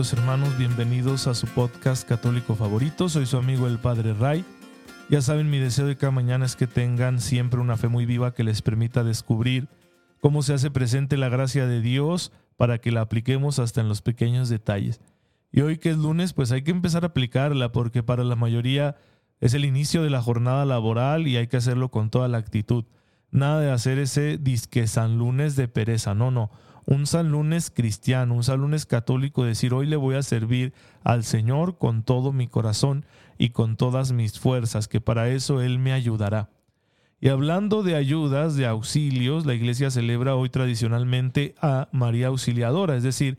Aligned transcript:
Hermanos, 0.00 0.56
bienvenidos 0.56 1.26
a 1.26 1.34
su 1.34 1.46
podcast 1.46 2.08
católico 2.08 2.54
favorito. 2.54 3.10
Soy 3.10 3.26
su 3.26 3.36
amigo 3.36 3.66
el 3.66 3.78
Padre 3.78 4.14
Ray. 4.14 4.46
Ya 5.10 5.20
saben, 5.20 5.50
mi 5.50 5.58
deseo 5.58 5.86
de 5.86 5.98
cada 5.98 6.10
mañana 6.10 6.46
es 6.46 6.56
que 6.56 6.66
tengan 6.66 7.20
siempre 7.20 7.60
una 7.60 7.76
fe 7.76 7.88
muy 7.88 8.06
viva 8.06 8.32
que 8.32 8.42
les 8.42 8.62
permita 8.62 9.04
descubrir 9.04 9.68
cómo 10.18 10.42
se 10.42 10.54
hace 10.54 10.70
presente 10.70 11.18
la 11.18 11.28
gracia 11.28 11.66
de 11.66 11.82
Dios 11.82 12.32
para 12.56 12.78
que 12.78 12.92
la 12.92 13.02
apliquemos 13.02 13.58
hasta 13.58 13.82
en 13.82 13.90
los 13.90 14.00
pequeños 14.00 14.48
detalles. 14.48 15.02
Y 15.52 15.60
hoy 15.60 15.76
que 15.76 15.90
es 15.90 15.98
lunes, 15.98 16.32
pues 16.32 16.50
hay 16.50 16.62
que 16.62 16.70
empezar 16.70 17.04
a 17.04 17.08
aplicarla 17.08 17.70
porque 17.70 18.02
para 18.02 18.24
la 18.24 18.36
mayoría 18.36 18.96
es 19.38 19.52
el 19.52 19.66
inicio 19.66 20.02
de 20.02 20.08
la 20.08 20.22
jornada 20.22 20.64
laboral 20.64 21.28
y 21.28 21.36
hay 21.36 21.46
que 21.46 21.58
hacerlo 21.58 21.90
con 21.90 22.08
toda 22.08 22.26
la 22.26 22.38
actitud. 22.38 22.86
Nada 23.30 23.60
de 23.60 23.70
hacer 23.70 23.98
ese 23.98 24.38
disque 24.38 24.86
San 24.86 25.18
Lunes 25.18 25.56
de 25.56 25.68
pereza, 25.68 26.14
no, 26.14 26.30
no 26.30 26.50
un 26.86 27.06
San 27.06 27.30
Lunes 27.30 27.70
cristiano, 27.70 28.34
un 28.34 28.44
San 28.44 28.60
Lunes 28.60 28.86
católico, 28.86 29.44
decir 29.44 29.74
hoy 29.74 29.86
le 29.86 29.96
voy 29.96 30.16
a 30.16 30.22
servir 30.22 30.72
al 31.04 31.24
Señor 31.24 31.78
con 31.78 32.02
todo 32.02 32.32
mi 32.32 32.48
corazón 32.48 33.04
y 33.38 33.50
con 33.50 33.76
todas 33.76 34.12
mis 34.12 34.38
fuerzas, 34.38 34.88
que 34.88 35.00
para 35.00 35.28
eso 35.28 35.60
Él 35.60 35.78
me 35.78 35.92
ayudará. 35.92 36.50
Y 37.20 37.28
hablando 37.28 37.82
de 37.82 37.96
ayudas, 37.96 38.56
de 38.56 38.66
auxilios, 38.66 39.44
la 39.44 39.54
iglesia 39.54 39.90
celebra 39.90 40.34
hoy 40.34 40.48
tradicionalmente 40.48 41.54
a 41.60 41.88
María 41.92 42.28
Auxiliadora, 42.28 42.96
es 42.96 43.02
decir, 43.02 43.38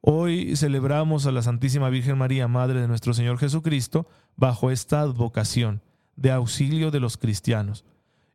hoy 0.00 0.56
celebramos 0.56 1.26
a 1.26 1.32
la 1.32 1.42
Santísima 1.42 1.90
Virgen 1.90 2.16
María, 2.16 2.48
Madre 2.48 2.80
de 2.80 2.88
nuestro 2.88 3.12
Señor 3.12 3.38
Jesucristo, 3.38 4.06
bajo 4.36 4.70
esta 4.70 5.00
advocación 5.02 5.82
de 6.16 6.32
auxilio 6.32 6.90
de 6.90 7.00
los 7.00 7.18
cristianos. 7.18 7.84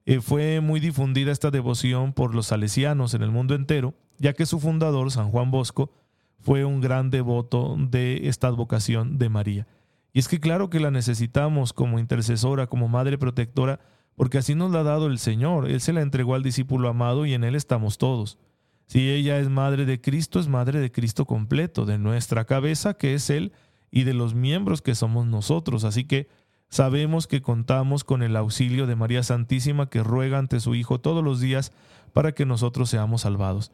Eh, 0.06 0.22
fue 0.22 0.61
muy 0.61 0.80
difundida 0.80 1.31
esta 1.31 1.50
devoción 1.50 2.14
por 2.14 2.36
los 2.36 2.48
salesianos 2.48 3.14
en 3.14 3.23
el 3.23 3.31
mundo 3.31 3.56
entero, 3.56 3.95
ya 4.20 4.34
que 4.34 4.45
su 4.45 4.59
fundador, 4.59 5.11
San 5.11 5.31
Juan 5.31 5.50
Bosco, 5.50 5.92
fue 6.39 6.64
un 6.64 6.80
gran 6.80 7.09
devoto 7.09 7.75
de 7.78 8.28
esta 8.28 8.48
advocación 8.48 9.17
de 9.17 9.30
María. 9.30 9.67
Y 10.14 10.20
es 10.20 10.28
que 10.28 10.39
claro 10.39 10.70
que 10.70 10.80
la 10.80 10.92
necesitamos 10.92 11.73
como 11.73 12.00
intercesora, 12.00 12.67
como 12.67 12.88
madre 12.88 13.17
protectora, 13.17 13.80
porque 14.16 14.38
así 14.38 14.53
nos 14.53 14.72
la 14.72 14.81
ha 14.81 14.83
dado 14.83 15.08
el 15.08 15.17
Señor. 15.17 15.70
Él 15.70 15.81
se 15.81 15.92
la 15.92 16.02
entregó 16.02 16.36
al 16.36 16.44
discípulo 16.44 16.88
amado 16.88 17.26
y 17.26 17.33
en 17.33 17.44
Él 17.44 17.56
estamos 17.56 17.98
todos. 17.98 18.38
Si 18.86 19.09
ella 19.09 19.39
es 19.39 19.50
madre 19.50 19.86
de 19.86 20.00
Cristo, 20.00 20.39
es 20.39 20.48
madre 20.48 20.80
de 20.80 20.92
Cristo 20.92 21.26
completo, 21.26 21.86
de 21.86 21.98
nuestra 21.98 22.45
cabeza, 22.45 22.94
que 22.94 23.16
es 23.16 23.30
Él, 23.31 23.52
y 23.89 24.03
de 24.03 24.14
los 24.14 24.36
miembros 24.36 24.81
que 24.81 24.94
somos 24.94 25.26
nosotros. 25.26 25.83
Así 25.83 26.06
que 26.06 26.28
Sabemos 26.69 27.27
que 27.27 27.41
contamos 27.41 28.03
con 28.03 28.23
el 28.23 28.35
auxilio 28.35 28.88
de 28.88 28.95
María 28.95 29.23
Santísima 29.23 29.89
que 29.89 30.03
ruega 30.03 30.38
ante 30.38 30.59
su 30.59 30.75
Hijo 30.75 30.99
todos 30.99 31.23
los 31.23 31.39
días 31.39 31.71
para 32.13 32.33
que 32.33 32.45
nosotros 32.45 32.89
seamos 32.89 33.21
salvados. 33.21 33.71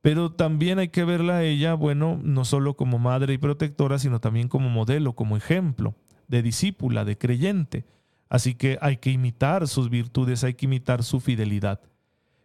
Pero 0.00 0.32
también 0.32 0.78
hay 0.78 0.88
que 0.88 1.04
verla 1.04 1.38
a 1.38 1.44
ella, 1.44 1.74
bueno, 1.74 2.20
no 2.22 2.44
solo 2.44 2.76
como 2.76 2.98
madre 2.98 3.34
y 3.34 3.38
protectora, 3.38 3.98
sino 3.98 4.20
también 4.20 4.48
como 4.48 4.68
modelo, 4.68 5.14
como 5.14 5.36
ejemplo, 5.36 5.94
de 6.28 6.42
discípula, 6.42 7.04
de 7.04 7.18
creyente. 7.18 7.84
Así 8.28 8.54
que 8.54 8.78
hay 8.80 8.98
que 8.98 9.10
imitar 9.10 9.66
sus 9.66 9.90
virtudes, 9.90 10.44
hay 10.44 10.54
que 10.54 10.66
imitar 10.66 11.02
su 11.02 11.20
fidelidad. 11.20 11.80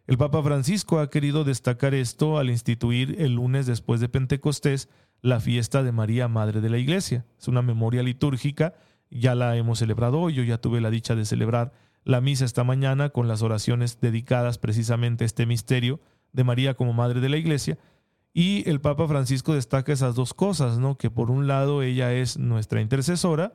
El 0.08 0.17
Papa 0.17 0.42
Francisco 0.42 1.00
ha 1.00 1.09
querido 1.09 1.44
destacar 1.44 1.94
esto 1.94 2.38
al 2.38 2.50
instituir 2.50 3.15
el 3.20 3.36
lunes 3.36 3.65
después 3.65 4.02
de 4.02 4.10
Pentecostés 4.10 4.89
la 5.21 5.39
fiesta 5.39 5.83
de 5.83 5.94
María, 5.94 6.27
Madre 6.27 6.60
de 6.60 6.70
la 6.70 6.77
Iglesia. 6.77 7.26
Es 7.39 7.48
una 7.48 7.61
memoria 7.61 8.04
litúrgica 8.04 8.73
ya 9.20 9.36
la 9.36 9.56
hemos 9.56 9.80
celebrado 9.80 10.20
hoy, 10.20 10.34
yo 10.34 10.44
ya 10.44 10.58
tuve 10.58 10.82
la 10.82 10.90
dicha 10.90 11.16
de 11.16 11.26
celebrar 11.26 11.74
la 12.04 12.22
misa 12.22 12.46
esta 12.46 12.64
mañana 12.64 13.10
con 13.10 13.28
las 13.28 13.42
oraciones 13.42 14.00
dedicadas 14.02 14.58
precisamente 14.58 15.24
a 15.24 15.28
este 15.28 15.46
misterio 15.46 16.00
de 16.34 16.44
María 16.44 16.74
como 16.74 16.94
Madre 16.94 17.22
de 17.22 17.30
la 17.30 17.38
Iglesia. 17.38 17.78
Y 18.34 18.68
el 18.68 18.82
Papa 18.82 19.08
Francisco 19.08 19.54
destaca 19.54 19.94
esas 19.94 20.16
dos 20.16 20.34
cosas, 20.34 20.80
¿no? 20.80 20.98
Que 20.98 21.12
por 21.12 21.30
un 21.30 21.48
lado 21.48 21.84
ella 21.84 22.14
es 22.14 22.38
nuestra 22.38 22.82
intercesora, 22.82 23.54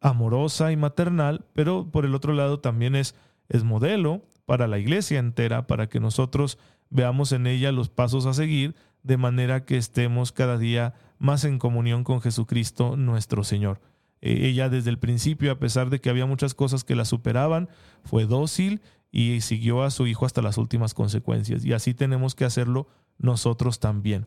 amorosa 0.00 0.70
y 0.70 0.76
maternal, 0.76 1.46
pero 1.54 1.90
por 1.90 2.04
el 2.04 2.14
otro 2.14 2.34
lado 2.34 2.60
también 2.60 2.94
es, 2.94 3.14
es 3.48 3.64
modelo 3.64 4.22
para 4.44 4.66
la 4.66 4.78
iglesia 4.78 5.18
entera, 5.18 5.66
para 5.66 5.88
que 5.88 6.00
nosotros 6.00 6.58
veamos 6.90 7.32
en 7.32 7.46
ella 7.46 7.72
los 7.72 7.88
pasos 7.88 8.26
a 8.26 8.34
seguir, 8.34 8.74
de 9.02 9.16
manera 9.16 9.64
que 9.64 9.76
estemos 9.76 10.30
cada 10.30 10.58
día 10.58 10.94
más 11.18 11.44
en 11.44 11.58
comunión 11.58 12.04
con 12.04 12.20
Jesucristo 12.20 12.96
nuestro 12.96 13.44
Señor. 13.44 13.80
Eh, 14.22 14.46
ella 14.48 14.68
desde 14.68 14.90
el 14.90 14.98
principio, 14.98 15.52
a 15.52 15.58
pesar 15.58 15.90
de 15.90 16.00
que 16.00 16.08
había 16.08 16.24
muchas 16.24 16.54
cosas 16.54 16.84
que 16.84 16.96
la 16.96 17.04
superaban, 17.04 17.68
fue 18.04 18.24
dócil 18.24 18.80
y 19.10 19.42
siguió 19.42 19.82
a 19.82 19.90
su 19.90 20.06
hijo 20.06 20.24
hasta 20.24 20.40
las 20.40 20.56
últimas 20.56 20.94
consecuencias. 20.94 21.64
Y 21.64 21.74
así 21.74 21.92
tenemos 21.92 22.34
que 22.34 22.46
hacerlo 22.46 22.88
nosotros 23.18 23.78
también. 23.78 24.26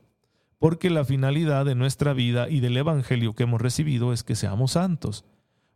Porque 0.59 0.89
la 0.89 1.03
finalidad 1.03 1.65
de 1.65 1.75
nuestra 1.75 2.13
vida 2.13 2.49
y 2.49 2.59
del 2.59 2.77
Evangelio 2.77 3.33
que 3.33 3.43
hemos 3.43 3.61
recibido 3.61 4.13
es 4.13 4.23
que 4.23 4.35
seamos 4.35 4.73
santos. 4.73 5.25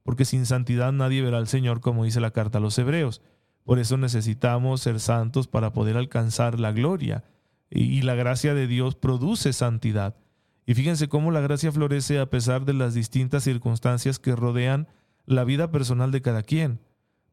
Porque 0.04 0.26
sin 0.26 0.46
santidad 0.46 0.92
nadie 0.92 1.22
verá 1.22 1.38
al 1.38 1.48
Señor, 1.48 1.82
como 1.82 2.06
dice 2.06 2.22
la 2.22 2.32
carta 2.32 2.60
a 2.60 2.62
los 2.62 2.78
Hebreos. 2.78 3.22
Por 3.64 3.80
eso 3.80 3.98
necesitamos 3.98 4.82
ser 4.82 5.00
santos 5.00 5.48
para 5.48 5.74
poder 5.74 5.98
alcanzar 5.98 6.60
la 6.60 6.72
gloria. 6.72 7.24
Y 7.70 8.02
la 8.02 8.16
gracia 8.16 8.54
de 8.54 8.68
Dios 8.68 8.96
produce 8.96 9.54
santidad. 9.54 10.16
Y 10.70 10.76
fíjense 10.76 11.08
cómo 11.08 11.32
la 11.32 11.42
gracia 11.42 11.72
florece 11.72 12.20
a 12.20 12.30
pesar 12.30 12.64
de 12.64 12.74
las 12.74 12.94
distintas 12.94 13.44
circunstancias 13.44 14.20
que 14.20 14.36
rodean 14.36 14.88
la 15.26 15.44
vida 15.44 15.72
personal 15.72 16.12
de 16.12 16.22
cada 16.22 16.44
quien. 16.44 16.80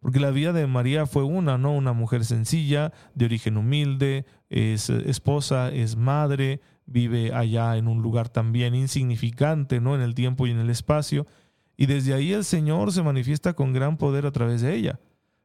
Porque 0.01 0.21
la 0.21 0.31
vida 0.31 0.55
de 0.55 0.67
María 0.67 1.05
fue 1.05 1.23
una, 1.23 1.59
¿no? 1.59 1.75
Una 1.75 1.93
mujer 1.93 2.25
sencilla, 2.25 2.95
de 3.15 3.27
origen 3.27 3.59
humilde, 3.59 4.25
es 4.49 4.89
esposa, 4.89 5.69
es 5.71 5.97
madre, 5.97 6.63
vive 6.87 7.35
allá 7.35 7.77
en 7.77 7.89
un 7.89 8.01
lugar 8.01 8.31
también 8.31 8.75
insignificante, 8.75 9.83
¿no? 9.83 9.95
En 9.95 10.01
el 10.01 10.15
tiempo 10.15 10.47
y 10.47 10.53
en 10.53 10.59
el 10.59 10.71
espacio. 10.71 11.27
Y 11.77 11.85
desde 11.85 12.15
ahí 12.15 12.33
el 12.33 12.43
Señor 12.43 12.91
se 12.91 13.03
manifiesta 13.03 13.53
con 13.53 13.75
gran 13.75 13.99
poder 13.99 14.25
a 14.25 14.33
través 14.33 14.63
de 14.63 14.75
ella. 14.75 14.99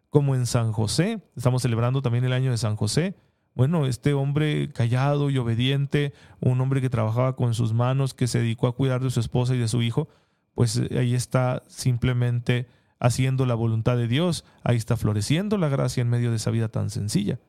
Como 0.09 0.33
en 0.33 0.45
San 0.45 0.71
José, 0.71 1.21
estamos 1.35 1.61
celebrando 1.61 2.01
también 2.01 2.23
el 2.23 2.31
año 2.31 2.51
de 2.51 2.57
San 2.57 2.77
José. 2.77 3.15
Bueno, 3.53 3.85
este 3.85 4.13
hombre 4.13 4.71
callado 4.71 5.29
y 5.29 5.37
obediente, 5.37 6.13
un 6.39 6.61
hombre 6.61 6.81
que 6.81 6.89
trabajaba 6.89 7.35
con 7.35 7.53
sus 7.53 7.73
manos, 7.73 8.13
que 8.13 8.27
se 8.27 8.39
dedicó 8.39 8.67
a 8.67 8.75
cuidar 8.75 9.01
de 9.01 9.09
su 9.09 9.19
esposa 9.19 9.55
y 9.55 9.59
de 9.59 9.67
su 9.67 9.81
hijo, 9.81 10.07
pues 10.55 10.77
eh, 10.77 10.97
ahí 10.97 11.13
está 11.13 11.63
simplemente 11.67 12.67
haciendo 12.99 13.45
la 13.45 13.55
voluntad 13.55 13.97
de 13.97 14.07
Dios, 14.07 14.45
ahí 14.63 14.77
está 14.77 14.95
floreciendo 14.95 15.57
la 15.57 15.69
gracia 15.69 16.01
en 16.01 16.09
medio 16.09 16.29
de 16.29 16.37
esa 16.37 16.51
vida 16.51 16.69
tan 16.69 16.89
sencilla. 16.89 17.39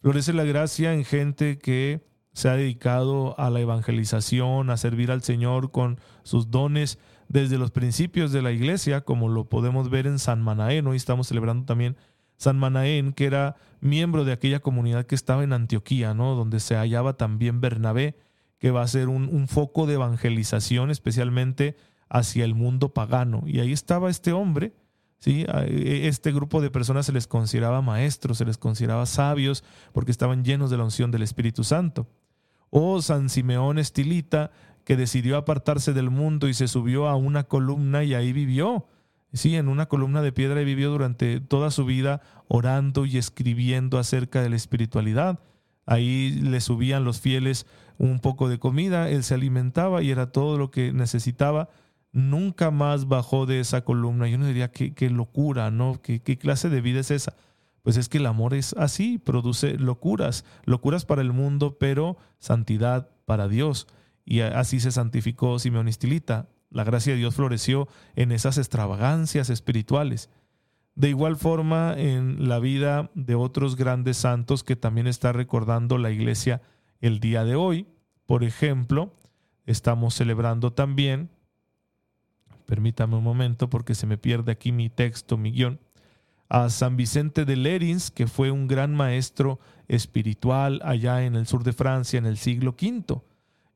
Florece 0.00 0.32
la 0.32 0.44
gracia 0.44 0.94
en 0.94 1.04
gente 1.04 1.58
que 1.58 2.06
se 2.32 2.48
ha 2.48 2.56
dedicado 2.56 3.38
a 3.38 3.50
la 3.50 3.60
evangelización, 3.60 4.70
a 4.70 4.76
servir 4.76 5.10
al 5.10 5.22
Señor 5.22 5.70
con 5.70 5.98
sus 6.22 6.50
dones 6.50 6.98
desde 7.28 7.58
los 7.58 7.70
principios 7.70 8.32
de 8.32 8.42
la 8.42 8.52
iglesia, 8.52 9.02
como 9.02 9.28
lo 9.28 9.48
podemos 9.48 9.90
ver 9.90 10.06
en 10.06 10.18
San 10.18 10.42
Manaén. 10.42 10.86
Hoy 10.86 10.96
estamos 10.96 11.28
celebrando 11.28 11.64
también 11.64 11.96
San 12.36 12.58
Manaén, 12.58 13.12
que 13.12 13.26
era 13.26 13.56
miembro 13.80 14.24
de 14.24 14.32
aquella 14.32 14.60
comunidad 14.60 15.06
que 15.06 15.14
estaba 15.14 15.44
en 15.44 15.52
Antioquía, 15.52 16.14
¿no? 16.14 16.34
donde 16.34 16.60
se 16.60 16.74
hallaba 16.74 17.16
también 17.16 17.60
Bernabé, 17.60 18.16
que 18.58 18.70
va 18.70 18.82
a 18.82 18.88
ser 18.88 19.08
un, 19.08 19.46
foco 19.48 19.86
de 19.86 19.94
evangelización, 19.94 20.90
especialmente 20.90 21.76
hacia 22.08 22.44
el 22.44 22.54
mundo 22.54 22.94
pagano. 22.94 23.42
Y 23.46 23.60
ahí 23.60 23.72
estaba 23.72 24.08
este 24.08 24.32
hombre, 24.32 24.72
¿sí? 25.18 25.44
E, 25.48 26.08
este 26.08 26.32
grupo 26.32 26.62
de 26.62 26.70
personas 26.70 27.04
se 27.04 27.12
les 27.12 27.26
consideraba 27.26 27.82
maestros, 27.82 28.38
se 28.38 28.46
les 28.46 28.56
consideraba 28.56 29.04
sabios, 29.04 29.64
porque 29.92 30.10
estaban 30.10 30.44
llenos 30.44 30.70
de 30.70 30.78
la 30.78 30.84
unción 30.84 31.10
del 31.10 31.22
Espíritu 31.22 31.62
Santo. 31.62 32.08
O 32.70 33.02
San 33.02 33.28
Simeón 33.28 33.78
Estilita, 33.78 34.50
que 34.84 34.96
decidió 34.96 35.36
apartarse 35.36 35.92
del 35.92 36.08
mundo 36.08 36.48
y 36.48 36.54
se 36.54 36.68
subió 36.68 37.08
a 37.08 37.16
una 37.16 37.44
columna 37.44 38.02
y 38.04 38.14
ahí 38.14 38.32
vivió 38.32 38.86
Sí, 39.34 39.56
en 39.56 39.66
una 39.66 39.86
columna 39.86 40.22
de 40.22 40.30
piedra 40.30 40.62
y 40.62 40.64
vivió 40.64 40.90
durante 40.90 41.40
toda 41.40 41.72
su 41.72 41.84
vida 41.84 42.22
orando 42.46 43.04
y 43.04 43.18
escribiendo 43.18 43.98
acerca 43.98 44.40
de 44.40 44.48
la 44.48 44.54
espiritualidad. 44.54 45.40
Ahí 45.86 46.30
le 46.40 46.60
subían 46.60 47.04
los 47.04 47.20
fieles 47.20 47.66
un 47.98 48.20
poco 48.20 48.48
de 48.48 48.60
comida, 48.60 49.10
él 49.10 49.24
se 49.24 49.34
alimentaba 49.34 50.02
y 50.02 50.12
era 50.12 50.30
todo 50.30 50.56
lo 50.56 50.70
que 50.70 50.92
necesitaba. 50.92 51.68
Nunca 52.12 52.70
más 52.70 53.08
bajó 53.08 53.44
de 53.44 53.58
esa 53.58 53.84
columna. 53.84 54.28
Yo 54.28 54.38
no 54.38 54.46
diría 54.46 54.70
qué, 54.70 54.94
qué 54.94 55.10
locura, 55.10 55.72
¿no? 55.72 56.00
¿Qué, 56.00 56.22
¿Qué 56.22 56.38
clase 56.38 56.68
de 56.68 56.80
vida 56.80 57.00
es 57.00 57.10
esa? 57.10 57.34
Pues 57.82 57.96
es 57.96 58.08
que 58.08 58.18
el 58.18 58.26
amor 58.26 58.54
es 58.54 58.72
así, 58.78 59.18
produce 59.18 59.76
locuras, 59.78 60.44
locuras 60.64 61.04
para 61.04 61.22
el 61.22 61.32
mundo, 61.32 61.76
pero 61.76 62.16
santidad 62.38 63.10
para 63.26 63.48
Dios. 63.48 63.88
Y 64.24 64.40
así 64.40 64.78
se 64.78 64.92
santificó 64.92 65.58
Simeón 65.58 65.88
Estilita 65.88 66.48
La 66.74 66.82
gracia 66.82 67.12
de 67.12 67.20
Dios 67.20 67.36
floreció 67.36 67.86
en 68.16 68.32
esas 68.32 68.58
extravagancias 68.58 69.48
espirituales. 69.48 70.28
De 70.96 71.08
igual 71.08 71.36
forma, 71.36 71.94
en 71.96 72.48
la 72.48 72.58
vida 72.58 73.12
de 73.14 73.36
otros 73.36 73.76
grandes 73.76 74.16
santos 74.16 74.64
que 74.64 74.74
también 74.74 75.06
está 75.06 75.32
recordando 75.32 75.98
la 75.98 76.10
iglesia 76.10 76.62
el 77.00 77.20
día 77.20 77.44
de 77.44 77.54
hoy. 77.54 77.86
Por 78.26 78.42
ejemplo, 78.42 79.14
estamos 79.66 80.14
celebrando 80.14 80.72
también, 80.72 81.30
permítame 82.66 83.14
un 83.14 83.24
momento 83.24 83.70
porque 83.70 83.94
se 83.94 84.08
me 84.08 84.18
pierde 84.18 84.50
aquí 84.50 84.72
mi 84.72 84.90
texto, 84.90 85.36
mi 85.36 85.52
guion, 85.52 85.78
a 86.48 86.70
San 86.70 86.96
Vicente 86.96 87.44
de 87.44 87.54
Lerins, 87.54 88.10
que 88.10 88.26
fue 88.26 88.50
un 88.50 88.66
gran 88.66 88.96
maestro 88.96 89.60
espiritual 89.86 90.80
allá 90.84 91.22
en 91.22 91.36
el 91.36 91.46
sur 91.46 91.62
de 91.62 91.72
Francia 91.72 92.18
en 92.18 92.26
el 92.26 92.36
siglo 92.36 92.72
V. 92.72 93.22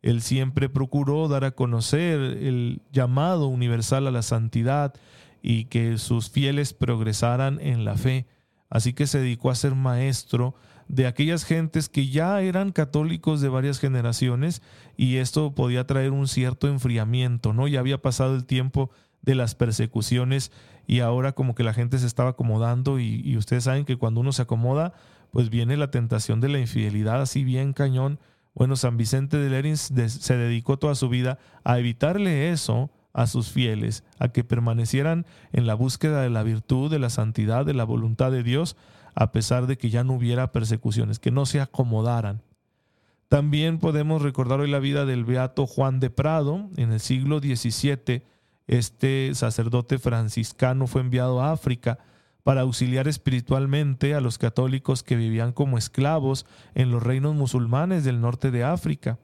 Él 0.03 0.23
siempre 0.23 0.69
procuró 0.69 1.29
dar 1.29 1.45
a 1.45 1.53
conocer 1.53 2.21
el 2.21 2.83
llamado 2.93 3.49
universal 3.49 4.07
a 4.07 4.11
la 4.11 4.23
santidad 4.23 4.95
y 5.43 5.65
que 5.65 5.99
sus 5.99 6.31
fieles 6.31 6.73
progresaran 6.73 7.61
en 7.61 7.85
la 7.85 7.97
fe. 7.97 8.27
Así 8.71 8.93
que 8.93 9.07
se 9.07 9.19
dedicó 9.19 9.51
a 9.51 9.55
ser 9.55 9.75
maestro 9.75 10.55
de 10.89 11.07
aquellas 11.07 11.45
gentes 11.45 11.89
que 11.89 12.09
ya 12.09 12.41
eran 12.41 12.73
católicos 12.73 13.41
de 13.41 13.49
varias 13.49 13.79
generaciones 13.79 14.63
y 14.97 15.17
esto 15.17 15.55
podía 15.55 15.87
traer 15.87 16.13
un 16.13 16.29
cierto 16.29 16.67
enfriamiento, 16.69 17.53
¿no? 17.53 17.69
Ya 17.69 17.81
había 17.81 18.01
pasado 18.01 18.35
el 18.35 18.47
tiempo 18.47 18.91
de 19.23 19.35
las 19.35 19.55
persecuciones 19.55 20.51
y 20.87 21.01
ahora 21.01 21.33
como 21.33 21.55
que 21.55 21.65
la 21.65 21.75
gente 21.75 21.99
se 21.99 22.07
estaba 22.07 22.31
acomodando 22.31 22.99
y, 22.99 23.37
ustedes 23.37 23.65
saben 23.65 23.85
que 23.85 23.97
cuando 23.97 24.21
uno 24.21 24.33
se 24.33 24.43
acomoda, 24.43 24.95
pues 25.31 25.51
viene 25.51 25.77
la 25.77 25.91
tentación 25.91 26.41
de 26.41 26.49
la 26.49 26.59
infidelidad 26.59 27.21
así 27.21 27.45
bien 27.45 27.75
cañón. 27.75 28.19
Bueno, 28.59 28.75
San 28.75 28.97
Vicente 28.97 29.37
de 29.37 29.51
Lerins 29.51 29.93
se 30.09 30.37
dedicó 30.37 30.81
toda 30.81 30.97
su 30.97 31.09
vida 31.09 31.39
a 31.63 31.79
evitarle 31.79 32.51
eso 32.51 32.91
a 33.13 33.29
sus 33.29 33.53
fieles, 33.53 34.03
a 34.19 34.31
que 34.31 34.43
permanecieran 34.43 35.27
en 35.53 35.69
la 35.69 35.75
búsqueda 35.75 36.23
de 36.23 36.31
la 36.31 36.43
virtud, 36.43 36.91
de 36.91 36.99
la 36.99 37.09
santidad, 37.09 37.65
de 37.65 37.75
la 37.75 37.85
voluntad 37.85 38.33
de 38.33 38.43
Dios, 38.43 38.77
a 39.15 39.31
pesar 39.31 39.69
de 39.69 39.79
que 39.79 39.91
ya 39.91 40.03
no 40.03 40.15
hubiera 40.15 40.51
persecuciones, 40.51 41.21
que 41.21 41.31
no 41.31 41.47
se 41.47 41.61
acomodaran. 41.61 42.43
También 43.29 43.79
podemos 43.79 44.23
recordar 44.23 44.59
hoy 44.59 44.69
la 44.69 44.81
vida 44.81 45.07
del 45.07 45.25
beato 45.25 45.69
Juan 45.69 46.01
de 46.01 46.11
Prado. 46.11 46.69
En 46.77 46.91
el 46.91 46.99
siglo 46.99 47.39
XVII, 47.39 48.25
este 48.67 49.31
sacerdote 49.35 50.01
franciscano 50.01 50.89
fue 50.89 51.03
enviado 51.03 51.41
a 51.41 51.53
África 51.53 52.01
para 52.49 52.63
auxiliar 52.63 53.09
espiritualmente 53.09 54.15
a 54.15 54.23
los 54.23 54.39
católicos 54.39 55.03
que 55.03 55.17
vivían 55.17 55.53
como 55.53 55.77
esclavos 55.77 56.47
en 56.75 56.91
los 56.91 57.03
reinos 57.03 57.35
musulmanes 57.35 58.05
del 58.05 58.23
norte 58.23 58.51
de 58.51 58.65
África, 58.65 59.19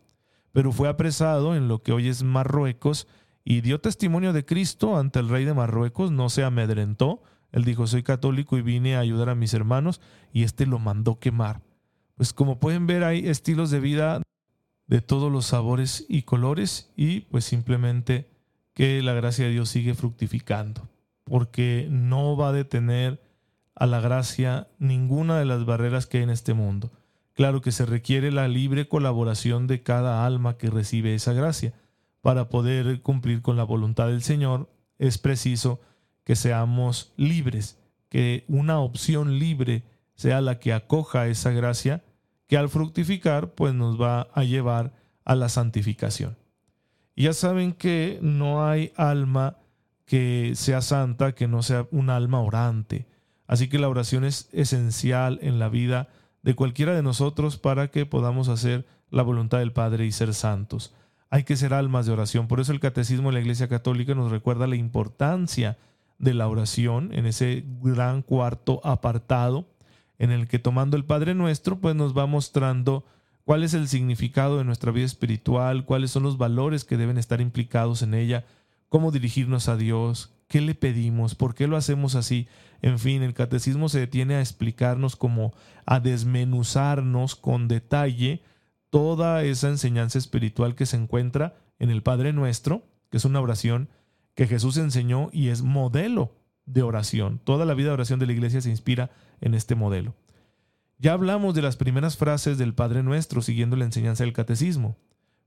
pero 0.52 0.72
fue 0.72 0.90
apresado 0.90 1.56
en 1.56 1.66
lo 1.66 1.82
que 1.82 1.92
hoy 1.92 2.08
es 2.08 2.22
Marruecos 2.22 3.08
y 3.42 3.62
dio 3.62 3.80
testimonio 3.80 4.34
de 4.34 4.44
Cristo 4.44 4.98
ante 4.98 5.20
el 5.20 5.30
rey 5.30 5.46
de 5.46 5.54
Marruecos, 5.54 6.10
no 6.10 6.28
se 6.28 6.44
amedrentó, 6.44 7.22
él 7.50 7.64
dijo, 7.64 7.86
soy 7.86 8.02
católico 8.02 8.58
y 8.58 8.60
vine 8.60 8.94
a 8.94 9.00
ayudar 9.00 9.30
a 9.30 9.34
mis 9.34 9.54
hermanos, 9.54 10.02
y 10.30 10.42
éste 10.42 10.66
lo 10.66 10.78
mandó 10.78 11.18
quemar. 11.18 11.62
Pues 12.16 12.34
como 12.34 12.60
pueden 12.60 12.86
ver, 12.86 13.04
hay 13.04 13.26
estilos 13.26 13.70
de 13.70 13.80
vida 13.80 14.20
de 14.86 15.00
todos 15.00 15.32
los 15.32 15.46
sabores 15.46 16.04
y 16.10 16.24
colores, 16.24 16.92
y 16.94 17.20
pues 17.20 17.46
simplemente 17.46 18.28
que 18.74 19.00
la 19.00 19.14
gracia 19.14 19.46
de 19.46 19.52
Dios 19.52 19.70
sigue 19.70 19.94
fructificando, 19.94 20.90
porque 21.24 21.88
no 21.90 22.36
va 22.36 22.50
a 22.50 22.52
detener 22.52 23.20
a 23.74 23.86
la 23.86 24.00
gracia 24.00 24.68
ninguna 24.78 25.38
de 25.38 25.44
las 25.44 25.64
barreras 25.64 26.06
que 26.06 26.18
hay 26.18 26.24
en 26.24 26.30
este 26.30 26.54
mundo. 26.54 26.92
Claro 27.32 27.60
que 27.60 27.72
se 27.72 27.86
requiere 27.86 28.30
la 28.30 28.46
libre 28.46 28.88
colaboración 28.88 29.66
de 29.66 29.82
cada 29.82 30.24
alma 30.24 30.56
que 30.56 30.70
recibe 30.70 31.14
esa 31.14 31.32
gracia 31.32 31.74
para 32.20 32.48
poder 32.48 33.02
cumplir 33.02 33.42
con 33.42 33.56
la 33.56 33.64
voluntad 33.64 34.06
del 34.06 34.22
Señor, 34.22 34.70
es 34.98 35.18
preciso 35.18 35.80
que 36.24 36.36
seamos 36.36 37.12
libres, 37.16 37.78
que 38.08 38.44
una 38.48 38.80
opción 38.80 39.38
libre 39.38 39.82
sea 40.14 40.40
la 40.40 40.58
que 40.58 40.72
acoja 40.72 41.26
esa 41.26 41.50
gracia, 41.50 42.02
que 42.46 42.56
al 42.56 42.68
fructificar 42.68 43.54
pues 43.54 43.74
nos 43.74 44.00
va 44.00 44.28
a 44.32 44.44
llevar 44.44 44.94
a 45.24 45.34
la 45.34 45.48
santificación. 45.48 46.38
Y 47.14 47.24
ya 47.24 47.32
saben 47.32 47.72
que 47.72 48.18
no 48.22 48.66
hay 48.66 48.92
alma 48.96 49.58
que 50.04 50.52
sea 50.54 50.80
santa, 50.80 51.34
que 51.34 51.48
no 51.48 51.62
sea 51.62 51.86
un 51.90 52.10
alma 52.10 52.40
orante. 52.40 53.06
Así 53.46 53.68
que 53.68 53.78
la 53.78 53.88
oración 53.88 54.24
es 54.24 54.48
esencial 54.52 55.38
en 55.42 55.58
la 55.58 55.68
vida 55.68 56.08
de 56.42 56.54
cualquiera 56.54 56.94
de 56.94 57.02
nosotros 57.02 57.58
para 57.58 57.88
que 57.88 58.06
podamos 58.06 58.48
hacer 58.48 58.86
la 59.10 59.22
voluntad 59.22 59.58
del 59.58 59.72
Padre 59.72 60.06
y 60.06 60.12
ser 60.12 60.34
santos 60.34 60.94
hay 61.34 61.42
que 61.42 61.56
ser 61.56 61.74
almas 61.74 62.06
de 62.06 62.12
oración. 62.12 62.46
Por 62.46 62.60
eso 62.60 62.70
el 62.70 62.78
catecismo 62.78 63.28
de 63.28 63.34
la 63.34 63.40
Iglesia 63.40 63.66
Católica 63.66 64.14
nos 64.14 64.30
recuerda 64.30 64.68
la 64.68 64.76
importancia 64.76 65.78
de 66.20 66.32
la 66.32 66.46
oración 66.46 67.10
en 67.12 67.26
ese 67.26 67.64
gran 67.82 68.22
cuarto 68.22 68.80
apartado 68.84 69.66
en 70.20 70.30
el 70.30 70.46
que 70.46 70.60
tomando 70.60 70.96
el 70.96 71.04
Padre 71.04 71.34
Nuestro, 71.34 71.80
pues 71.80 71.96
nos 71.96 72.16
va 72.16 72.26
mostrando 72.26 73.04
cuál 73.44 73.64
es 73.64 73.74
el 73.74 73.88
significado 73.88 74.58
de 74.58 74.64
nuestra 74.64 74.92
vida 74.92 75.06
espiritual, 75.06 75.84
cuáles 75.84 76.12
son 76.12 76.22
los 76.22 76.38
valores 76.38 76.84
que 76.84 76.96
deben 76.96 77.18
estar 77.18 77.40
implicados 77.40 78.02
en 78.02 78.14
ella, 78.14 78.44
cómo 78.94 79.10
dirigirnos 79.10 79.68
a 79.68 79.76
Dios, 79.76 80.32
qué 80.46 80.60
le 80.60 80.76
pedimos, 80.76 81.34
por 81.34 81.56
qué 81.56 81.66
lo 81.66 81.76
hacemos 81.76 82.14
así. 82.14 82.46
En 82.80 83.00
fin, 83.00 83.24
el 83.24 83.34
catecismo 83.34 83.88
se 83.88 83.98
detiene 83.98 84.36
a 84.36 84.40
explicarnos 84.40 85.16
como 85.16 85.52
a 85.84 85.98
desmenuzarnos 85.98 87.34
con 87.34 87.66
detalle 87.66 88.44
toda 88.90 89.42
esa 89.42 89.66
enseñanza 89.66 90.16
espiritual 90.16 90.76
que 90.76 90.86
se 90.86 90.96
encuentra 90.96 91.56
en 91.80 91.90
el 91.90 92.04
Padre 92.04 92.32
Nuestro, 92.32 92.86
que 93.10 93.16
es 93.16 93.24
una 93.24 93.40
oración 93.40 93.88
que 94.36 94.46
Jesús 94.46 94.76
enseñó 94.76 95.28
y 95.32 95.48
es 95.48 95.62
modelo 95.62 96.36
de 96.64 96.82
oración. 96.82 97.40
Toda 97.42 97.64
la 97.64 97.74
vida 97.74 97.88
de 97.88 97.94
oración 97.94 98.20
de 98.20 98.26
la 98.26 98.32
iglesia 98.32 98.60
se 98.60 98.70
inspira 98.70 99.10
en 99.40 99.54
este 99.54 99.74
modelo. 99.74 100.14
Ya 100.98 101.14
hablamos 101.14 101.56
de 101.56 101.62
las 101.62 101.76
primeras 101.76 102.16
frases 102.16 102.58
del 102.58 102.74
Padre 102.74 103.02
Nuestro 103.02 103.42
siguiendo 103.42 103.74
la 103.74 103.86
enseñanza 103.86 104.22
del 104.22 104.32
catecismo, 104.32 104.96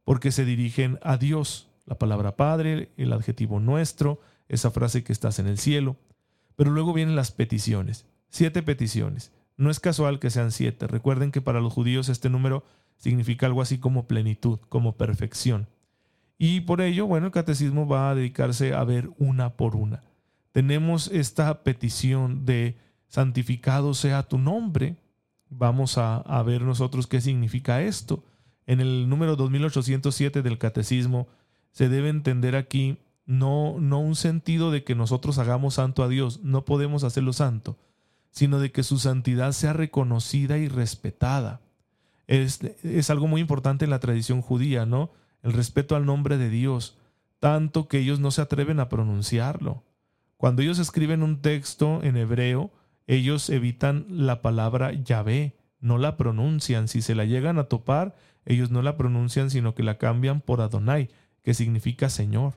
porque 0.03 0.33
se 0.33 0.43
dirigen 0.43 0.99
a 1.01 1.15
Dios, 1.15 1.66
la 1.87 1.97
palabra 1.97 2.35
Padre, 2.35 2.91
el 2.97 3.13
adjetivo 3.13 3.59
nuestro, 3.59 4.19
esa 4.49 4.69
frase 4.69 5.03
que 5.03 5.13
estás 5.13 5.39
en 5.39 5.47
el 5.47 5.57
cielo. 5.57 5.95
Pero 6.55 6.71
luego 6.71 6.93
vienen 6.93 7.15
las 7.15 7.31
peticiones, 7.31 8.05
siete 8.29 8.61
peticiones. 8.61 9.31
No 9.55 9.71
es 9.71 9.79
casual 9.79 10.19
que 10.19 10.29
sean 10.29 10.51
siete. 10.51 10.85
Recuerden 10.85 11.31
que 11.31 11.41
para 11.41 11.61
los 11.61 11.73
judíos 11.73 12.09
este 12.09 12.29
número 12.29 12.63
significa 12.97 13.45
algo 13.45 13.61
así 13.61 13.79
como 13.79 14.07
plenitud, 14.07 14.59
como 14.69 14.97
perfección. 14.97 15.67
Y 16.37 16.61
por 16.61 16.81
ello, 16.81 17.07
bueno, 17.07 17.27
el 17.27 17.31
catecismo 17.31 17.87
va 17.87 18.11
a 18.11 18.15
dedicarse 18.15 18.73
a 18.73 18.83
ver 18.83 19.09
una 19.17 19.55
por 19.55 19.75
una. 19.75 20.03
Tenemos 20.51 21.07
esta 21.07 21.63
petición 21.63 22.45
de 22.45 22.77
santificado 23.07 23.93
sea 23.93 24.23
tu 24.23 24.37
nombre. 24.37 24.97
Vamos 25.49 25.97
a, 25.97 26.17
a 26.17 26.43
ver 26.43 26.61
nosotros 26.63 27.07
qué 27.07 27.21
significa 27.21 27.81
esto. 27.81 28.23
En 28.65 28.81
el 28.81 29.07
número 29.07 29.37
2807 29.37 30.41
del 30.41 30.57
catecismo 30.57 31.27
se 31.77 31.89
debe 31.89 32.09
entender 32.09 32.55
aquí 32.55 32.97
no, 33.27 33.75
no 33.79 33.99
un 33.99 34.15
sentido 34.15 34.71
de 34.71 34.83
que 34.83 34.95
nosotros 34.95 35.37
hagamos 35.37 35.75
santo 35.75 36.01
a 36.01 36.07
Dios, 36.07 36.39
no 36.41 36.65
podemos 36.65 37.03
hacerlo 37.03 37.33
santo, 37.33 37.77
sino 38.31 38.57
de 38.57 38.71
que 38.71 38.81
su 38.81 38.97
santidad 38.97 39.51
sea 39.51 39.73
reconocida 39.73 40.57
y 40.57 40.69
respetada 40.69 41.61
es, 42.27 43.09
algo 43.09 43.27
muy 43.27 43.41
importante 43.41 43.85
en 43.85 43.91
la 43.91 43.99
tradición 43.99 44.41
judía, 44.41 44.85
¿no? 44.85 45.11
El 45.43 45.53
respeto 45.53 45.95
al 45.95 46.05
nombre 46.05 46.37
de 46.37 46.49
Dios, 46.49 46.97
tanto 47.39 47.87
que 47.87 47.99
ellos 47.99 48.19
no 48.19 48.31
se 48.31 48.41
atreven 48.41 48.79
a 48.79 48.89
pronunciarlo. 48.89 49.83
Cuando 50.35 50.61
ellos 50.61 50.79
escriben 50.79 51.23
un 51.23 51.41
texto 51.41 52.03
en 52.03 52.17
hebreo, 52.17 52.71
ellos 53.07 53.49
evitan 53.49 54.05
la 54.09 54.41
palabra 54.41 54.91
Yahvé, 54.91 55.55
no 55.79 55.97
la 55.97 56.17
pronuncian. 56.17 56.87
Si 56.87 57.01
se 57.01 57.15
la 57.15 57.23
llegan 57.23 57.57
a 57.59 57.65
topar, 57.65 58.15
ellos 58.45 58.71
no 58.71 58.81
la 58.81 58.97
pronuncian, 58.97 59.49
sino 59.49 59.73
que 59.73 59.83
la 59.83 59.97
cambian 59.97 60.41
por 60.41 60.61
Adonai, 60.61 61.09
que 61.47 61.53
significa 61.53 62.09
Señor. 62.09 62.55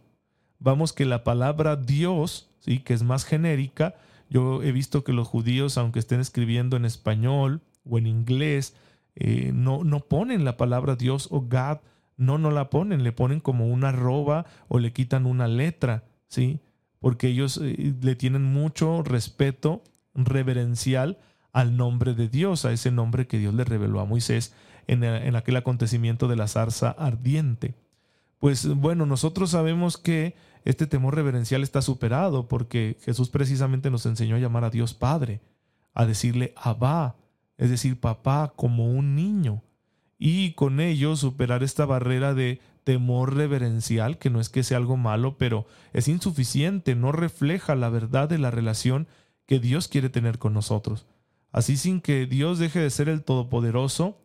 Vamos 0.59 0.93
que 0.93 1.05
la 1.05 1.23
palabra 1.23 1.77
Dios, 1.77 2.51
sí, 2.59 2.81
que 2.81 2.93
es 2.93 3.05
más 3.05 3.25
genérica, 3.25 3.95
yo 4.29 4.65
he 4.65 4.73
visto 4.73 5.05
que 5.05 5.13
los 5.13 5.29
judíos, 5.29 5.79
aunque 5.79 6.01
estén 6.01 6.19
escribiendo 6.19 6.77
en 6.77 6.85
español 6.85 7.61
o 7.89 7.99
en 7.99 8.09
inglés, 8.09 8.75
eh, 9.15 9.53
no, 9.55 9.85
no 9.85 10.01
ponen 10.01 10.45
la 10.45 10.57
palabra 10.57 10.97
Dios 10.97 11.29
o 11.31 11.43
God, 11.43 11.79
no, 12.17 12.37
no 12.39 12.51
la 12.51 12.69
ponen, 12.69 13.05
le 13.05 13.13
ponen 13.13 13.39
como 13.39 13.69
una 13.69 13.91
arroba 13.91 14.45
o 14.67 14.81
le 14.81 14.93
quitan 14.93 15.25
una 15.25 15.47
letra, 15.47 16.03
¿sí? 16.27 16.59
Porque 16.99 17.29
ellos 17.29 17.61
eh, 17.63 17.95
le 18.03 18.17
tienen 18.17 18.43
mucho 18.43 19.05
respeto 19.05 19.85
reverencial 20.17 21.17
al 21.53 21.77
nombre 21.77 22.15
de 22.15 22.29
Dios, 22.29 22.65
a 22.65 22.73
ese 22.73 22.91
nombre 22.91 23.29
que 23.29 23.39
Dios 23.39 23.55
le 23.55 23.63
reveló 23.63 24.01
a 24.01 24.05
Moisés 24.05 24.53
en, 24.89 25.05
en 25.05 25.37
aquel 25.37 25.55
acontecimiento 25.55 26.27
de 26.27 26.35
la 26.35 26.49
zarza 26.49 26.91
ardiente. 26.91 27.77
Pues 28.41 28.67
bueno, 28.67 29.07
nosotros 29.07 29.51
sabemos 29.51 29.97
que 29.97 30.35
este 30.65 30.89
temor 30.89 31.15
reverencial 31.15 31.63
está 31.63 31.83
superado 31.83 32.49
porque 32.49 32.99
Jesús 33.03 33.29
precisamente 33.31 33.91
nos 33.91 34.05
enseñó 34.07 34.35
a 34.35 34.41
llamar 34.41 34.65
a 34.65 34.71
Dios 34.71 34.95
Padre, 34.95 35.41
a 35.95 36.05
decirle 36.07 36.53
Abba, 36.57 37.17
es 37.57 37.71
decir, 37.71 38.01
papá 38.01 38.53
como 38.57 38.91
un 38.91 39.15
niño, 39.15 39.63
y 40.19 40.53
con 40.53 40.81
ello 40.81 41.17
superar 41.17 41.63
esta 41.63 41.87
barrera 41.87 42.35
de 42.35 42.61
temor 42.85 43.35
reverencial, 43.35 44.19
que 44.19 44.31
no 44.31 44.41
es 44.41 44.49
que 44.49 44.63
sea 44.63 44.79
algo 44.79 44.97
malo, 44.97 45.37
pero 45.39 45.67
es 45.93 46.09
insuficiente, 46.09 46.95
no 46.95 47.13
refleja 47.13 47.75
la 47.75 47.89
verdad 47.89 48.29
de 48.29 48.39
la 48.39 48.51
relación 48.51 49.07
que 49.47 49.59
Dios 49.59 49.89
quiere 49.89 50.09
tener 50.09 50.39
con 50.39 50.55
nosotros. 50.55 51.07
Así 51.53 51.77
sin 51.77 52.01
que 52.01 52.27
Dios 52.27 52.59
deje 52.59 52.81
de 52.81 52.91
ser 52.91 53.09
el 53.09 53.23
todopoderoso, 53.23 54.19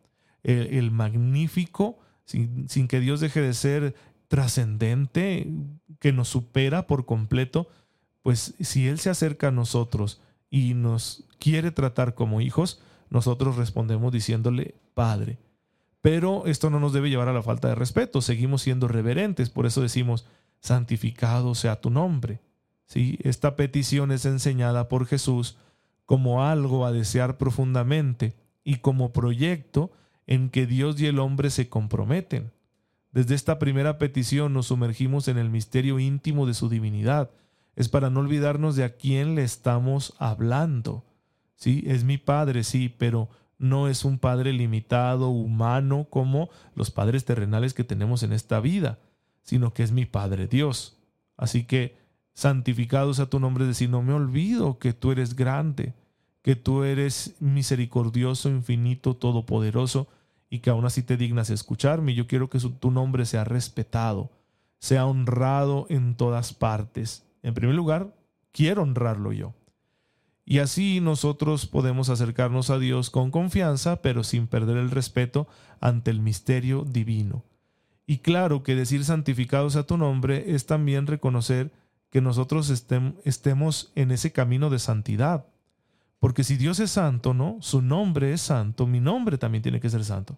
el, 0.44 0.92
magnífico, 0.92 1.98
sin, 2.26 2.88
que 2.88 3.00
Dios 3.00 3.20
deje 3.20 3.42
de 3.42 3.54
ser 3.54 3.96
trascendente, 4.28 5.48
que 6.00 6.12
nos 6.12 6.28
supera 6.28 6.88
por 6.88 7.06
completo, 7.06 7.68
pues 8.24 8.56
si 8.60 8.88
Él 8.88 9.00
se 9.00 9.10
acerca 9.10 9.50
a 9.50 9.52
nosotros 9.52 10.22
y 10.50 10.74
nos 10.74 11.26
quiere 11.40 11.72
tratar 11.72 12.16
como 12.16 12.42
hijos, 12.42 12.82
nosotros 13.10 13.56
respondemos 13.56 14.12
diciéndole 14.12 14.76
Padre. 14.94 15.38
Pero 16.02 16.46
esto 16.46 16.70
no 16.70 16.80
nos 16.80 16.94
debe 16.94 17.10
llevar 17.10 17.28
a 17.28 17.34
la 17.34 17.44
falta 17.44 17.68
de 17.68 17.76
respeto, 17.76 18.22
seguimos 18.22 18.62
siendo 18.62 18.88
reverentes, 18.88 19.50
por 19.50 19.66
eso 19.66 19.82
decimos, 19.82 20.26
santificado 20.60 21.56
sea 21.56 21.82
tu 21.82 21.90
nombre. 21.90 22.42
¿Sí? 22.88 23.18
Esta 23.24 23.56
petición 23.56 24.12
es 24.12 24.26
enseñada 24.26 24.88
por 24.88 25.08
Jesús 25.08 25.58
como 26.06 26.44
algo 26.44 26.86
a 26.86 26.92
desear 26.92 27.38
profundamente 27.38 28.36
y 28.64 28.76
como 28.76 29.12
proyecto 29.12 29.92
en 30.28 30.50
que 30.50 30.66
Dios 30.66 31.00
y 31.00 31.08
el 31.08 31.20
hombre 31.20 31.50
se 31.50 31.70
comprometen. 31.70 32.52
Desde 33.12 33.36
esta 33.36 33.60
primera 33.60 33.98
petición 33.98 34.54
nos 34.54 34.68
sumergimos 34.68 35.28
en 35.28 35.38
el 35.38 35.50
misterio 35.50 36.00
íntimo 36.00 36.46
de 36.46 36.54
su 36.54 36.68
divinidad. 36.68 37.32
Es 37.76 37.90
para 37.90 38.10
no 38.10 38.22
olvidarnos 38.22 38.76
de 38.76 38.84
a 38.84 38.96
quién 38.96 39.36
le 39.36 39.44
estamos 39.44 40.14
hablando. 40.18 41.06
Sí, 41.56 41.84
es 41.88 42.04
mi 42.04 42.18
Padre, 42.18 42.64
sí, 42.64 42.90
pero 42.90 43.30
no 43.58 43.88
es 43.88 44.04
un 44.04 44.20
Padre 44.20 44.52
limitado, 44.54 45.30
humano, 45.30 46.08
como 46.10 46.50
los 46.76 46.92
padres 46.92 47.24
terrenales 47.26 47.74
que 47.74 47.84
tenemos 47.84 48.24
en 48.24 48.34
esta 48.34 48.60
vida, 48.60 49.00
sino 49.44 49.74
que 49.74 49.84
es 49.84 49.92
mi 49.92 50.06
Padre 50.06 50.48
Dios. 50.48 50.98
Así 51.38 51.64
que 51.64 51.98
santificado 52.34 53.14
sea 53.14 53.28
tu 53.28 53.40
nombre, 53.40 53.66
decir, 53.66 53.90
no 53.90 54.02
me 54.02 54.14
olvido 54.14 54.78
que 54.78 54.94
tú 54.94 55.12
eres 55.12 55.36
grande, 55.36 55.94
que 56.42 56.56
tú 56.56 56.84
eres 56.84 57.36
misericordioso, 57.40 58.50
infinito, 58.50 59.16
todopoderoso, 59.16 60.08
y 60.56 60.60
que 60.60 60.70
aún 60.70 60.86
así 60.86 61.04
te 61.04 61.18
dignas 61.18 61.50
escucharme. 61.50 62.16
Yo 62.16 62.28
quiero 62.28 62.50
que 62.50 62.60
tu 62.60 62.90
nombre 62.90 63.26
sea 63.26 63.44
respetado, 63.44 64.32
sea 64.80 65.06
honrado 65.06 65.86
en 65.90 66.16
todas 66.16 66.54
partes. 66.54 67.26
En 67.44 67.54
primer 67.54 67.76
lugar, 67.76 68.16
quiero 68.54 68.84
honrarlo 68.84 69.34
yo. 69.34 69.54
Y 70.46 70.60
así 70.60 71.02
nosotros 71.02 71.66
podemos 71.66 72.08
acercarnos 72.10 72.70
a 72.70 72.80
Dios 72.80 73.10
con 73.10 73.32
confianza, 73.32 74.02
pero 74.02 74.24
sin 74.24 74.48
perder 74.48 74.78
el 74.78 74.92
respeto 74.92 75.48
ante 75.82 76.10
el 76.10 76.22
misterio 76.22 76.86
divino. 76.86 77.44
Y 78.08 78.20
claro 78.20 78.64
que 78.64 78.76
decir 78.76 79.04
santificados 79.04 79.76
a 79.76 79.86
tu 79.86 79.98
nombre 79.98 80.56
es 80.56 80.68
también 80.68 81.06
reconocer 81.06 81.74
que 82.12 82.22
nosotros 82.22 82.70
estemos 82.70 83.92
en 83.96 84.12
ese 84.12 84.32
camino 84.32 84.70
de 84.70 84.80
santidad. 84.80 85.48
Porque 86.26 86.44
si 86.44 86.58
Dios 86.58 86.80
es 86.80 86.90
santo, 86.90 87.36
¿no? 87.36 87.58
Su 87.62 87.84
nombre 87.84 88.34
es 88.34 88.42
santo, 88.42 88.88
mi 88.88 89.00
nombre 89.00 89.38
también 89.38 89.62
tiene 89.62 89.80
que 89.80 89.92
ser 89.92 90.04
santo. 90.04 90.36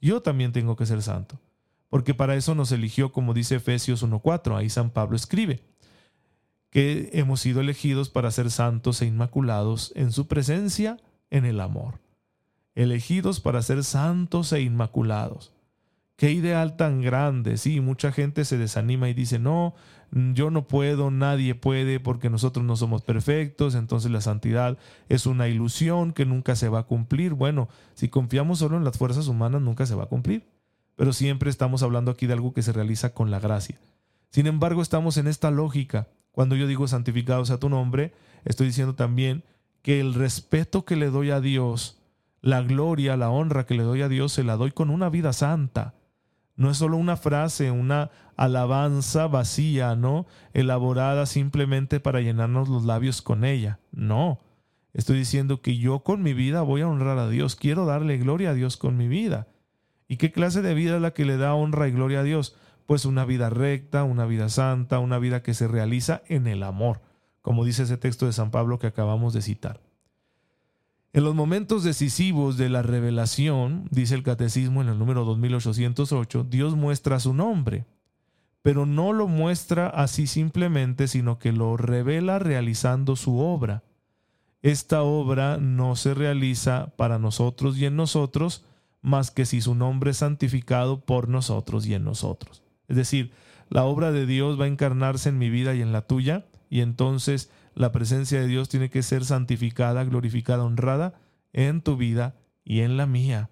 Yo 0.00 0.22
también 0.22 0.52
tengo 0.52 0.76
que 0.76 0.86
ser 0.86 1.02
santo. 1.02 1.40
Porque 1.88 2.14
para 2.14 2.36
eso 2.36 2.54
nos 2.54 2.70
eligió, 2.70 3.10
como 3.10 3.34
dice 3.34 3.56
Efesios 3.56 4.04
1.4, 4.04 4.56
ahí 4.56 4.70
San 4.70 4.90
Pablo 4.90 5.16
escribe 5.16 5.64
que 6.70 7.10
hemos 7.14 7.40
sido 7.40 7.60
elegidos 7.60 8.10
para 8.10 8.30
ser 8.30 8.48
santos 8.48 9.02
e 9.02 9.06
inmaculados 9.06 9.92
en 9.96 10.12
su 10.12 10.28
presencia 10.28 10.98
en 11.30 11.46
el 11.46 11.58
amor. 11.58 11.98
Elegidos 12.76 13.40
para 13.40 13.60
ser 13.60 13.82
santos 13.82 14.52
e 14.52 14.60
inmaculados. 14.60 15.50
Qué 16.16 16.30
ideal 16.30 16.76
tan 16.76 17.02
grande. 17.02 17.56
Sí, 17.56 17.80
mucha 17.80 18.12
gente 18.12 18.44
se 18.44 18.58
desanima 18.58 19.08
y 19.08 19.14
dice, 19.14 19.38
no, 19.38 19.74
yo 20.12 20.50
no 20.50 20.68
puedo, 20.68 21.10
nadie 21.10 21.54
puede 21.54 21.98
porque 21.98 22.30
nosotros 22.30 22.64
no 22.64 22.76
somos 22.76 23.02
perfectos, 23.02 23.74
entonces 23.74 24.10
la 24.10 24.20
santidad 24.20 24.78
es 25.08 25.26
una 25.26 25.48
ilusión 25.48 26.12
que 26.12 26.24
nunca 26.24 26.54
se 26.54 26.68
va 26.68 26.80
a 26.80 26.86
cumplir. 26.86 27.34
Bueno, 27.34 27.68
si 27.94 28.08
confiamos 28.08 28.60
solo 28.60 28.76
en 28.76 28.84
las 28.84 28.96
fuerzas 28.96 29.26
humanas, 29.26 29.60
nunca 29.60 29.86
se 29.86 29.96
va 29.96 30.04
a 30.04 30.08
cumplir. 30.08 30.46
Pero 30.96 31.12
siempre 31.12 31.50
estamos 31.50 31.82
hablando 31.82 32.12
aquí 32.12 32.26
de 32.26 32.34
algo 32.34 32.52
que 32.52 32.62
se 32.62 32.72
realiza 32.72 33.12
con 33.12 33.30
la 33.32 33.40
gracia. 33.40 33.76
Sin 34.30 34.46
embargo, 34.46 34.82
estamos 34.82 35.16
en 35.16 35.26
esta 35.26 35.50
lógica 35.50 36.08
cuando 36.34 36.56
yo 36.56 36.66
digo 36.66 36.88
santificado 36.88 37.44
sea 37.44 37.58
tu 37.58 37.68
nombre, 37.68 38.12
estoy 38.44 38.66
diciendo 38.66 38.96
también 38.96 39.44
que 39.82 40.00
el 40.00 40.14
respeto 40.14 40.84
que 40.84 40.96
le 40.96 41.08
doy 41.08 41.30
a 41.30 41.40
Dios, 41.40 42.02
la 42.40 42.60
gloria, 42.60 43.16
la 43.16 43.30
honra 43.30 43.66
que 43.66 43.74
le 43.74 43.84
doy 43.84 44.02
a 44.02 44.08
Dios, 44.08 44.32
se 44.32 44.42
la 44.42 44.56
doy 44.56 44.72
con 44.72 44.90
una 44.90 45.08
vida 45.08 45.32
santa. 45.32 45.94
No 46.56 46.70
es 46.70 46.76
solo 46.76 46.96
una 46.96 47.16
frase, 47.16 47.70
una 47.70 48.10
alabanza 48.36 49.26
vacía, 49.26 49.96
¿no? 49.96 50.26
Elaborada 50.52 51.26
simplemente 51.26 52.00
para 52.00 52.20
llenarnos 52.20 52.68
los 52.68 52.84
labios 52.84 53.22
con 53.22 53.44
ella. 53.44 53.80
No. 53.90 54.40
Estoy 54.92 55.18
diciendo 55.18 55.60
que 55.60 55.76
yo 55.76 56.00
con 56.00 56.22
mi 56.22 56.34
vida 56.34 56.62
voy 56.62 56.82
a 56.82 56.88
honrar 56.88 57.18
a 57.18 57.28
Dios. 57.28 57.56
Quiero 57.56 57.86
darle 57.86 58.18
gloria 58.18 58.50
a 58.50 58.54
Dios 58.54 58.76
con 58.76 58.96
mi 58.96 59.08
vida. 59.08 59.48
¿Y 60.06 60.16
qué 60.16 60.30
clase 60.30 60.62
de 60.62 60.74
vida 60.74 60.96
es 60.96 61.02
la 61.02 61.12
que 61.12 61.24
le 61.24 61.36
da 61.36 61.54
honra 61.54 61.88
y 61.88 61.92
gloria 61.92 62.20
a 62.20 62.24
Dios? 62.24 62.56
pues 62.86 63.04
una 63.04 63.24
vida 63.24 63.50
recta, 63.50 64.04
una 64.04 64.26
vida 64.26 64.48
santa, 64.48 64.98
una 64.98 65.18
vida 65.18 65.42
que 65.42 65.54
se 65.54 65.68
realiza 65.68 66.22
en 66.26 66.46
el 66.46 66.62
amor, 66.62 67.00
como 67.42 67.64
dice 67.64 67.84
ese 67.84 67.96
texto 67.96 68.26
de 68.26 68.32
San 68.32 68.50
Pablo 68.50 68.78
que 68.78 68.86
acabamos 68.86 69.32
de 69.32 69.42
citar. 69.42 69.80
En 71.14 71.22
los 71.22 71.36
momentos 71.36 71.84
decisivos 71.84 72.56
de 72.56 72.68
la 72.68 72.82
revelación, 72.82 73.86
dice 73.92 74.16
el 74.16 74.24
catecismo 74.24 74.82
en 74.82 74.88
el 74.88 74.98
número 74.98 75.24
2808, 75.24 76.44
Dios 76.50 76.74
muestra 76.74 77.20
su 77.20 77.32
nombre, 77.32 77.86
pero 78.62 78.84
no 78.84 79.12
lo 79.12 79.28
muestra 79.28 79.86
así 79.86 80.26
simplemente, 80.26 81.06
sino 81.06 81.38
que 81.38 81.52
lo 81.52 81.76
revela 81.76 82.40
realizando 82.40 83.14
su 83.14 83.38
obra. 83.38 83.84
Esta 84.60 85.04
obra 85.04 85.58
no 85.58 85.94
se 85.94 86.14
realiza 86.14 86.92
para 86.96 87.20
nosotros 87.20 87.78
y 87.78 87.84
en 87.84 87.94
nosotros, 87.94 88.64
más 89.00 89.30
que 89.30 89.46
si 89.46 89.60
su 89.60 89.76
nombre 89.76 90.10
es 90.10 90.16
santificado 90.16 90.98
por 90.98 91.28
nosotros 91.28 91.86
y 91.86 91.94
en 91.94 92.02
nosotros. 92.02 92.64
Es 92.88 92.96
decir, 92.96 93.30
la 93.70 93.84
obra 93.84 94.10
de 94.10 94.26
Dios 94.26 94.58
va 94.58 94.64
a 94.64 94.68
encarnarse 94.68 95.28
en 95.28 95.38
mi 95.38 95.48
vida 95.48 95.76
y 95.76 95.80
en 95.80 95.92
la 95.92 96.02
tuya, 96.02 96.46
y 96.70 96.80
entonces 96.80 97.50
la 97.74 97.92
presencia 97.92 98.40
de 98.40 98.46
Dios 98.46 98.68
tiene 98.68 98.90
que 98.90 99.02
ser 99.02 99.24
santificada, 99.24 100.04
glorificada, 100.04 100.64
honrada 100.64 101.14
en 101.52 101.82
tu 101.82 101.96
vida 101.96 102.36
y 102.64 102.80
en 102.80 102.96
la 102.96 103.06
mía. 103.06 103.50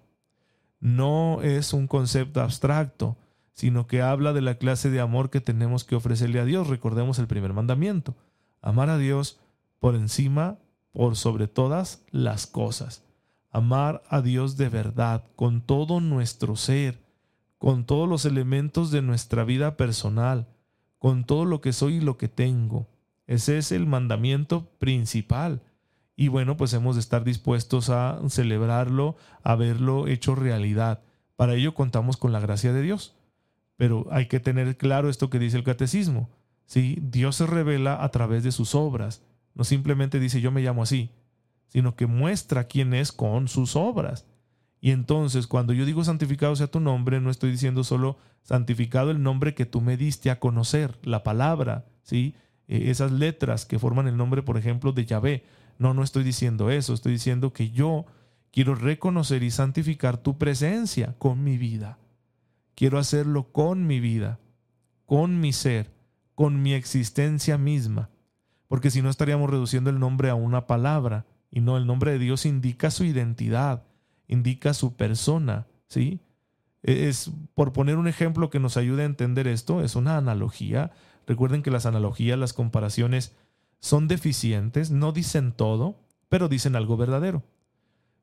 No 0.79 1.41
es 1.41 1.73
un 1.73 1.87
concepto 1.87 2.41
abstracto, 2.41 3.17
sino 3.53 3.87
que 3.87 4.01
habla 4.01 4.33
de 4.33 4.41
la 4.41 4.55
clase 4.55 4.89
de 4.89 4.99
amor 4.99 5.29
que 5.29 5.41
tenemos 5.41 5.83
que 5.83 5.95
ofrecerle 5.95 6.39
a 6.39 6.45
Dios. 6.45 6.67
Recordemos 6.67 7.19
el 7.19 7.27
primer 7.27 7.53
mandamiento, 7.53 8.15
amar 8.61 8.89
a 8.89 8.97
Dios 8.97 9.39
por 9.79 9.95
encima, 9.95 10.57
por 10.91 11.15
sobre 11.15 11.47
todas 11.47 12.03
las 12.11 12.47
cosas. 12.47 13.03
Amar 13.51 14.03
a 14.09 14.21
Dios 14.21 14.57
de 14.57 14.69
verdad, 14.69 15.23
con 15.35 15.61
todo 15.61 15.99
nuestro 16.01 16.55
ser, 16.55 17.03
con 17.59 17.85
todos 17.85 18.09
los 18.09 18.25
elementos 18.25 18.91
de 18.91 19.01
nuestra 19.01 19.43
vida 19.43 19.77
personal, 19.77 20.47
con 20.97 21.23
todo 21.23 21.45
lo 21.45 21.61
que 21.61 21.71
soy 21.71 21.95
y 21.95 22.01
lo 22.01 22.17
que 22.17 22.27
tengo. 22.27 22.87
Ese 23.27 23.57
es 23.57 23.71
el 23.71 23.85
mandamiento 23.85 24.69
principal. 24.79 25.61
Y 26.15 26.27
bueno, 26.27 26.57
pues 26.57 26.73
hemos 26.73 26.95
de 26.95 27.01
estar 27.01 27.23
dispuestos 27.23 27.89
a 27.89 28.19
celebrarlo, 28.29 29.15
a 29.43 29.55
verlo 29.55 30.07
hecho 30.07 30.35
realidad. 30.35 31.01
Para 31.35 31.55
ello 31.55 31.73
contamos 31.73 32.17
con 32.17 32.31
la 32.31 32.39
gracia 32.39 32.73
de 32.73 32.81
Dios. 32.81 33.15
Pero 33.77 34.07
hay 34.11 34.27
que 34.27 34.39
tener 34.39 34.77
claro 34.77 35.09
esto 35.09 35.29
que 35.29 35.39
dice 35.39 35.57
el 35.57 35.63
catecismo. 35.63 36.29
¿sí? 36.65 36.99
Dios 37.01 37.37
se 37.37 37.47
revela 37.47 38.03
a 38.03 38.09
través 38.09 38.43
de 38.43 38.51
sus 38.51 38.75
obras. 38.75 39.23
No 39.55 39.63
simplemente 39.63 40.19
dice 40.19 40.41
yo 40.41 40.51
me 40.51 40.61
llamo 40.61 40.83
así, 40.83 41.09
sino 41.67 41.95
que 41.95 42.05
muestra 42.05 42.65
quién 42.65 42.93
es 42.93 43.11
con 43.11 43.47
sus 43.47 43.75
obras. 43.75 44.27
Y 44.79 44.91
entonces, 44.91 45.47
cuando 45.47 45.71
yo 45.71 45.85
digo 45.85 46.03
santificado 46.03 46.55
sea 46.55 46.67
tu 46.67 46.81
nombre, 46.81 47.21
no 47.21 47.29
estoy 47.29 47.51
diciendo 47.51 47.85
solo 47.85 48.17
santificado 48.41 49.11
el 49.11 49.23
nombre 49.23 49.55
que 49.55 49.65
tú 49.65 49.79
me 49.79 49.95
diste 49.95 50.29
a 50.29 50.41
conocer, 50.41 50.99
la 51.03 51.23
palabra, 51.23 51.85
¿sí? 52.01 52.35
E, 52.73 52.89
esas 52.89 53.11
letras 53.11 53.65
que 53.65 53.77
forman 53.77 54.07
el 54.07 54.17
nombre, 54.17 54.41
por 54.41 54.57
ejemplo, 54.57 54.91
de 54.91 55.05
Yahvé. 55.05 55.43
No, 55.77 55.93
no 55.93 56.03
estoy 56.03 56.23
diciendo 56.23 56.71
eso, 56.71 56.93
estoy 56.93 57.13
diciendo 57.13 57.53
que 57.53 57.69
yo 57.69 58.05
quiero 58.51 58.73
reconocer 58.73 59.43
y 59.43 59.51
santificar 59.51 60.17
tu 60.17 60.39
presencia 60.39 61.15
con 61.19 61.43
mi 61.43 61.57
vida. 61.57 61.99
Quiero 62.73 62.97
hacerlo 62.97 63.51
con 63.51 63.85
mi 63.85 63.99
vida, 63.99 64.39
con 65.05 65.39
mi 65.39 65.53
ser, 65.53 65.91
con 66.33 66.63
mi 66.63 66.73
existencia 66.73 67.59
misma. 67.59 68.09
Porque 68.67 68.89
si 68.89 69.03
no 69.03 69.11
estaríamos 69.11 69.51
reduciendo 69.51 69.91
el 69.91 69.99
nombre 69.99 70.31
a 70.31 70.35
una 70.35 70.65
palabra, 70.65 71.27
y 71.51 71.61
no, 71.61 71.77
el 71.77 71.85
nombre 71.85 72.13
de 72.13 72.19
Dios 72.19 72.47
indica 72.47 72.89
su 72.89 73.03
identidad, 73.03 73.83
indica 74.27 74.73
su 74.73 74.95
persona, 74.95 75.67
¿sí? 75.87 76.19
Es, 76.81 77.31
por 77.53 77.71
poner 77.71 77.97
un 77.97 78.07
ejemplo 78.07 78.49
que 78.49 78.59
nos 78.59 78.77
ayude 78.77 79.03
a 79.03 79.05
entender 79.05 79.47
esto, 79.47 79.83
es 79.83 79.95
una 79.95 80.17
analogía. 80.17 80.91
Recuerden 81.27 81.63
que 81.63 81.71
las 81.71 81.85
analogías, 81.85 82.37
las 82.37 82.53
comparaciones 82.53 83.35
son 83.79 84.07
deficientes, 84.07 84.91
no 84.91 85.11
dicen 85.11 85.51
todo, 85.51 85.99
pero 86.29 86.49
dicen 86.49 86.75
algo 86.75 86.97
verdadero. 86.97 87.43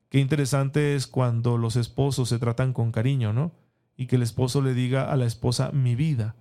Qué 0.09 0.19
interesante 0.19 0.95
es 0.95 1.07
cuando 1.07 1.57
los 1.57 1.75
esposos 1.75 2.29
se 2.29 2.39
tratan 2.39 2.73
con 2.73 2.91
cariño, 2.91 3.33
¿no? 3.33 3.51
y 4.01 4.07
que 4.07 4.15
el 4.15 4.23
esposo 4.23 4.63
le 4.63 4.73
diga 4.73 5.11
a 5.11 5.15
la 5.15 5.25
esposa 5.25 5.71
mi 5.71 5.93
vida. 5.93 6.35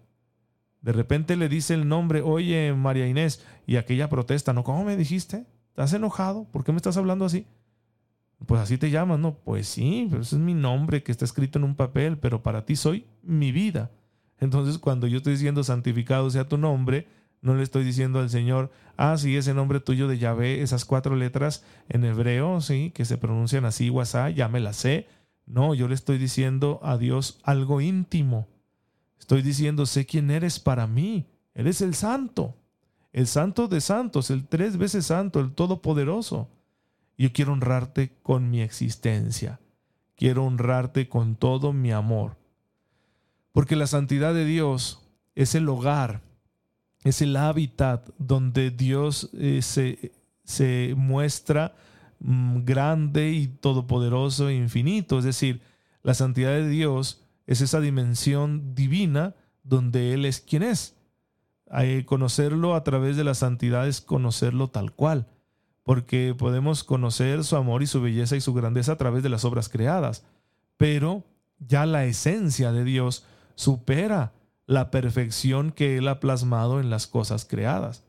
De 0.81 0.93
repente 0.93 1.37
le 1.37 1.51
dice 1.51 1.75
el 1.75 1.89
nombre, 1.89 2.23
oye 2.23 2.73
María 2.73 3.07
Inés, 3.07 3.45
y 3.67 3.77
aquella 3.77 4.09
protesta, 4.09 4.55
¿no? 4.55 4.65
¿Cómo 4.65 4.83
me 4.83 4.97
dijiste? 4.97 5.45
¿Estás 5.69 5.93
enojado? 5.93 6.45
¿Por 6.45 6.65
qué 6.65 6.73
me 6.73 6.77
estás 6.77 6.97
hablando 6.97 7.27
así? 7.27 7.47
Pues 8.47 8.63
así 8.63 8.79
te 8.79 8.91
llamas, 8.91 9.19
¿no? 9.19 9.35
Pues 9.35 9.69
sí, 9.69 10.07
pero 10.09 10.23
ese 10.23 10.37
es 10.37 10.41
mi 10.41 10.55
nombre 10.55 11.03
que 11.03 11.13
está 11.13 11.27
escrito 11.27 11.59
en 11.59 11.65
un 11.65 11.75
papel, 11.75 12.17
pero 12.17 12.43
para 12.43 12.65
ti 12.65 12.77
soy 12.77 13.05
mi 13.23 13.53
vida. 13.53 13.91
Entonces 14.41 14.79
cuando 14.79 15.07
yo 15.07 15.19
estoy 15.19 15.35
diciendo 15.35 15.63
santificado 15.63 16.31
sea 16.31 16.49
tu 16.49 16.59
nombre, 16.59 17.07
no 17.43 17.55
le 17.55 17.63
estoy 17.63 17.85
diciendo 17.85 18.19
al 18.19 18.29
Señor, 18.29 18.71
ah, 18.97 19.17
sí, 19.17 19.37
ese 19.37 19.55
nombre 19.55 19.81
tuyo 19.81 20.09
de 20.09 20.19
Yahvé, 20.19 20.63
esas 20.63 20.85
cuatro 20.85 21.17
letras 21.17 21.65
en 21.89 22.05
hebreo, 22.05 22.61
sí, 22.61 22.91
que 22.95 23.05
se 23.05 23.17
pronuncian 23.17 23.65
así, 23.65 23.89
WhatsApp, 23.89 24.35
ya 24.35 24.49
me 24.49 24.61
las 24.61 24.77
sé. 24.77 25.07
No, 25.47 25.75
yo 25.75 25.89
le 25.89 25.95
estoy 25.95 26.19
diciendo 26.19 26.81
a 26.83 26.97
Dios 26.97 27.41
algo 27.43 27.81
íntimo. 27.81 28.49
Estoy 29.19 29.43
diciendo, 29.43 29.87
sé 29.87 30.07
quién 30.07 30.31
eres 30.31 30.61
para 30.61 30.87
mí. 30.87 31.27
Eres 31.55 31.81
el 31.81 31.95
santo, 31.95 32.57
el 33.13 33.27
santo 33.27 33.69
de 33.69 33.81
santos, 33.81 34.31
el 34.31 34.47
tres 34.47 34.77
veces 34.77 35.07
santo, 35.07 35.41
el 35.41 35.53
todopoderoso. 35.53 36.49
Yo 37.19 37.33
quiero 37.33 37.53
honrarte 37.53 38.17
con 38.23 38.51
mi 38.51 38.61
existencia. 38.61 39.61
Quiero 40.15 40.45
honrarte 40.45 41.09
con 41.09 41.37
todo 41.37 41.73
mi 41.73 41.91
amor. 41.93 42.40
Porque 43.53 43.77
la 43.77 43.87
santidad 43.87 44.35
de 44.35 44.45
Dios 44.45 45.01
es 45.35 45.55
el 45.55 45.69
hogar, 45.69 46.23
es 47.05 47.23
el 47.23 47.37
hábitat 47.37 48.09
donde 48.19 48.71
Dios 48.71 49.31
eh, 49.35 49.63
se, 49.63 50.13
se, 50.45 50.95
muestra 50.97 51.75
mm, 52.21 52.65
grande 52.65 53.31
y 53.31 53.49
todopoderoso 53.49 54.49
e 54.49 54.55
infinito. 54.55 55.19
Es 55.19 55.25
decir, 55.25 55.63
la 56.03 56.15
santidad 56.15 56.51
de 56.51 56.69
Dios 56.69 57.23
es 57.47 57.61
esa 57.61 57.81
dimensión 57.81 58.75
divina 58.75 59.35
donde 59.63 60.15
Él 60.15 60.25
es 60.25 60.41
quien 60.41 60.63
es. 60.63 60.97
conocerlo 62.07 62.75
a 62.75 62.85
través 62.85 63.17
de 63.17 63.25
la 63.25 63.35
santidad 63.35 63.89
es 63.89 64.01
conocerlo 64.01 64.69
tal 64.69 64.93
cual, 64.93 65.27
porque 65.83 66.35
podemos 66.37 66.85
conocer 66.85 67.45
su 67.45 67.57
amor 67.57 67.83
y 67.83 67.87
su 67.87 68.01
belleza 68.01 68.37
y 68.37 68.41
su 68.41 68.55
grandeza 68.55 68.93
a 68.93 68.97
través 68.97 69.23
de 69.23 69.29
las 69.29 69.45
obras 69.45 69.69
creadas, 69.69 70.25
pero 70.77 71.25
ya 71.59 71.87
la 71.87 72.05
esencia 72.05 72.73
de 72.73 72.85
Dios 72.85 73.25
supera 73.61 74.33
la 74.67 74.91
perfección 74.91 75.71
que 75.71 75.99
Él 75.99 76.09
ha 76.09 76.19
plasmado 76.19 76.81
en 76.81 76.89
las 76.89 77.07
cosas 77.07 77.45
creadas. 77.45 78.05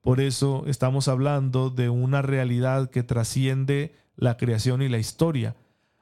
Por 0.00 0.18
eso 0.18 0.64
estamos 0.66 1.08
hablando 1.08 1.68
de 1.68 1.90
una 1.90 2.22
realidad 2.22 2.88
que 2.88 3.02
trasciende 3.02 3.94
la 4.16 4.38
creación 4.38 4.80
y 4.80 4.88
la 4.88 4.96
historia, 4.96 5.56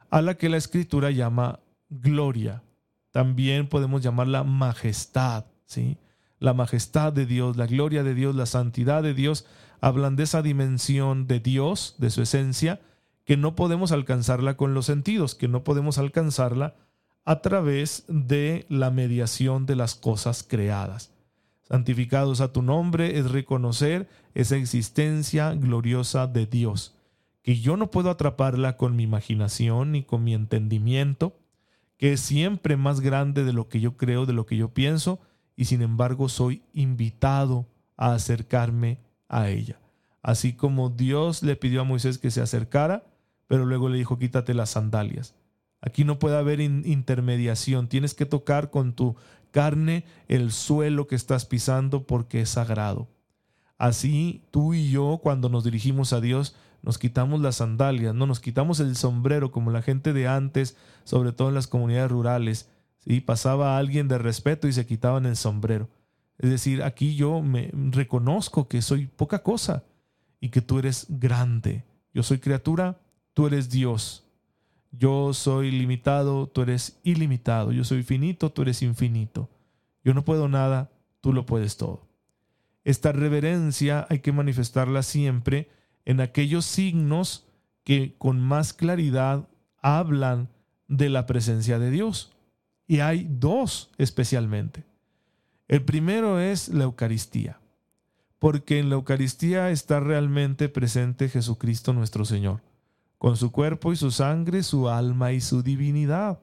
a 0.09 0.23
la 0.23 0.37
que 0.37 0.49
la 0.49 0.57
escritura 0.57 1.11
llama 1.11 1.59
gloria. 1.91 2.63
También 3.11 3.69
podemos 3.69 4.03
llamarla 4.03 4.45
majestad, 4.45 5.47
¿sí? 5.65 5.99
La 6.39 6.55
majestad 6.55 7.13
de 7.13 7.27
Dios, 7.27 7.57
la 7.57 7.67
gloria 7.67 8.05
de 8.05 8.15
Dios, 8.15 8.37
la 8.37 8.47
santidad 8.47 9.03
de 9.03 9.15
Dios, 9.15 9.47
hablan 9.81 10.15
de 10.15 10.23
esa 10.23 10.43
dimensión 10.43 11.27
de 11.27 11.41
Dios, 11.41 11.97
de 11.99 12.11
su 12.11 12.23
esencia, 12.23 12.81
que 13.25 13.37
no 13.37 13.57
podemos 13.57 13.91
alcanzarla 13.91 14.57
con 14.57 14.75
los 14.75 14.87
sentidos, 14.87 15.35
que 15.35 15.49
no 15.49 15.65
podemos 15.65 15.99
alcanzarla 15.99 16.77
a 17.27 17.43
través 17.43 18.05
de 18.07 18.65
la 18.69 18.91
mediación 18.93 19.67
de 19.67 19.75
las 19.75 19.97
cosas 19.97 20.45
creadas. 20.45 21.13
Santificados 21.65 22.41
a 22.41 22.53
tu 22.53 22.63
nombre 22.63 23.19
es 23.19 23.33
reconocer 23.33 24.09
esa 24.35 24.57
existencia 24.57 25.53
gloriosa 25.55 26.29
de 26.29 26.47
Dios, 26.47 26.95
que 27.43 27.59
yo 27.59 27.77
no 27.77 27.91
puedo 27.91 28.11
atraparla 28.11 28.77
con 28.77 28.95
mi 28.95 29.03
imaginación 29.03 29.91
ni 29.91 30.05
con 30.05 30.23
mi 30.23 30.35
entendimiento, 30.35 31.37
que 31.97 32.13
es 32.13 32.21
siempre 32.21 32.77
más 32.77 33.01
grande 33.01 33.43
de 33.43 33.53
lo 33.53 33.69
que 33.69 33.81
yo 33.81 33.97
creo, 33.97 34.25
de 34.25 34.33
lo 34.33 34.47
que 34.47 34.57
yo 34.57 34.73
pienso, 34.73 35.19
y 35.57 35.65
sin 35.65 35.83
embargo 35.83 36.29
soy 36.29 36.63
invitado 36.75 37.67
a 37.97 38.13
acercarme 38.13 39.01
a 39.29 39.49
ella. 39.49 39.81
Así 40.23 40.53
como 40.53 40.91
Dios 40.91 41.43
le 41.43 41.57
pidió 41.57 41.81
a 41.81 41.85
Moisés 41.85 42.19
que 42.19 42.31
se 42.31 42.41
acercara, 42.41 43.05
pero 43.49 43.65
luego 43.65 43.89
le 43.89 43.99
dijo 43.99 44.17
quítate 44.17 44.55
las 44.55 44.71
sandalias. 44.71 45.35
Aquí 45.81 46.05
no 46.05 46.19
puede 46.19 46.37
haber 46.37 46.61
intermediación. 46.61 47.89
Tienes 47.89 48.15
que 48.15 48.27
tocar 48.27 48.71
con 48.71 48.95
tu 48.95 49.17
carne 49.51 50.05
el 50.29 50.53
suelo 50.53 51.07
que 51.07 51.15
estás 51.15 51.47
pisando 51.47 52.07
porque 52.07 52.41
es 52.41 52.51
sagrado. 52.51 53.09
Así 53.79 54.43
tú 54.51 54.75
y 54.75 54.91
yo 54.91 55.21
cuando 55.23 55.49
nos 55.49 55.65
dirigimos 55.65 56.13
a 56.13 56.21
Dios 56.21 56.57
nos 56.83 56.99
quitamos 56.99 57.41
las 57.41 57.57
sandalias, 57.57 58.15
no 58.15 58.27
nos 58.27 58.39
quitamos 58.39 58.79
el 58.79 58.95
sombrero 58.95 59.51
como 59.51 59.73
la 59.73 59.83
gente 59.83 60.13
de 60.13 60.29
antes, 60.29 60.77
sobre 61.03 61.33
todo 61.33 61.49
en 61.49 61.57
las 61.57 61.67
comunidades 61.67 62.13
rurales. 62.13 62.69
¿sí? 62.99 63.21
Pasaba 63.21 63.77
alguien 63.77 64.07
de 64.07 64.19
respeto 64.19 64.69
y 64.69 64.73
se 64.73 64.87
quitaban 64.87 65.27
el 65.27 65.37
sombrero. 65.37 65.89
Es 66.39 66.49
decir, 66.49 66.85
aquí 66.85 67.17
yo 67.17 67.43
me 67.43 67.73
reconozco 67.73 68.69
que 68.69 68.83
soy 68.83 69.07
poca 69.07 69.43
cosa 69.43 69.83
y 70.39 70.51
que 70.51 70.61
tú 70.61 70.79
eres 70.79 71.07
grande. 71.09 71.85
Yo 72.15 72.23
soy 72.23 72.39
criatura, 72.39 73.01
tú 73.35 73.49
eres 73.49 73.69
Dios. 73.69 74.26
Yo 74.99 75.35
soy 75.35 75.71
limitado, 75.71 76.47
tú 76.47 76.63
eres 76.63 76.99
ilimitado. 77.03 77.73
Yo 77.73 77.85
soy 77.85 78.03
finito, 78.03 78.51
tú 78.51 78.63
eres 78.63 78.83
infinito. 78.83 79.51
Yo 80.05 80.15
no 80.15 80.25
puedo 80.25 80.49
nada, 80.49 80.91
tú 81.21 81.33
lo 81.33 81.45
puedes 81.45 81.77
todo. 81.77 82.07
Esta 82.85 83.13
reverencia 83.13 84.07
hay 84.09 84.21
que 84.21 84.33
manifestarla 84.33 85.03
siempre 85.03 85.69
en 86.05 86.21
aquellos 86.21 86.65
signos 86.65 87.47
que 87.85 88.15
con 88.17 88.41
más 88.41 88.73
claridad 88.73 89.49
hablan 89.83 90.49
de 90.89 91.09
la 91.11 91.27
presencia 91.27 91.79
de 91.79 91.91
Dios. 91.91 92.33
Y 92.87 93.01
hay 93.01 93.27
dos 93.29 93.91
especialmente. 93.99 94.85
El 95.69 95.85
primero 95.85 96.39
es 96.41 96.69
la 96.69 96.85
Eucaristía, 96.85 97.59
porque 98.39 98.79
en 98.79 98.89
la 98.89 98.95
Eucaristía 98.95 99.71
está 99.71 99.99
realmente 99.99 100.69
presente 100.69 101.29
Jesucristo 101.29 101.93
nuestro 101.93 102.25
Señor 102.25 102.61
con 103.19 103.37
su 103.37 103.51
cuerpo 103.53 103.93
y 103.93 103.97
su 103.97 104.11
sangre, 104.11 104.63
su 104.63 104.89
alma 104.89 105.33
y 105.33 105.41
su 105.41 105.63
divinidad. 105.63 106.41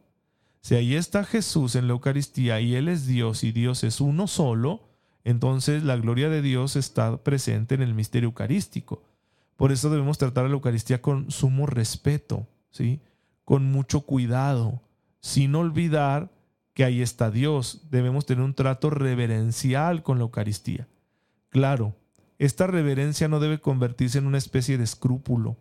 Si 0.61 0.75
ahí 0.75 0.95
está 0.95 1.23
Jesús 1.23 1.75
en 1.75 1.87
la 1.87 1.93
Eucaristía 1.93 2.61
y 2.61 2.75
Él 2.75 2.87
es 2.87 3.05
Dios 3.05 3.43
y 3.43 3.51
Dios 3.51 3.83
es 3.83 3.99
uno 3.99 4.27
solo, 4.27 4.89
entonces 5.23 5.83
la 5.83 5.97
gloria 5.97 6.29
de 6.29 6.41
Dios 6.41 6.75
está 6.75 7.17
presente 7.17 7.75
en 7.75 7.81
el 7.81 7.93
misterio 7.93 8.27
eucarístico. 8.29 9.03
Por 9.55 9.71
eso 9.71 9.89
debemos 9.89 10.17
tratar 10.17 10.45
la 10.45 10.51
Eucaristía 10.51 11.01
con 11.01 11.31
sumo 11.31 11.65
respeto, 11.65 12.47
¿sí? 12.71 13.01
con 13.45 13.71
mucho 13.71 14.01
cuidado, 14.01 14.81
sin 15.19 15.55
olvidar 15.55 16.31
que 16.73 16.83
ahí 16.83 17.01
está 17.01 17.29
Dios. 17.29 17.87
Debemos 17.91 18.25
tener 18.25 18.43
un 18.43 18.53
trato 18.53 18.89
reverencial 18.89 20.01
con 20.01 20.17
la 20.17 20.23
Eucaristía. 20.23 20.87
Claro, 21.49 21.95
esta 22.39 22.67
reverencia 22.67 23.27
no 23.27 23.39
debe 23.39 23.59
convertirse 23.59 24.17
en 24.17 24.27
una 24.27 24.37
especie 24.37 24.77
de 24.77 24.83
escrúpulo, 24.83 25.55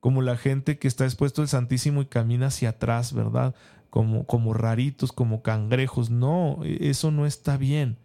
como 0.00 0.22
la 0.22 0.36
gente 0.36 0.78
que 0.78 0.88
está 0.88 1.04
expuesto 1.04 1.42
al 1.42 1.48
Santísimo 1.48 2.02
y 2.02 2.06
camina 2.06 2.46
hacia 2.46 2.70
atrás, 2.70 3.12
¿verdad? 3.12 3.54
Como, 3.90 4.26
como 4.26 4.54
raritos, 4.54 5.12
como 5.12 5.42
cangrejos. 5.42 6.10
No, 6.10 6.58
e, 6.64 6.88
eso 6.90 7.10
no 7.10 7.26
está 7.26 7.56
bien. 7.56 7.98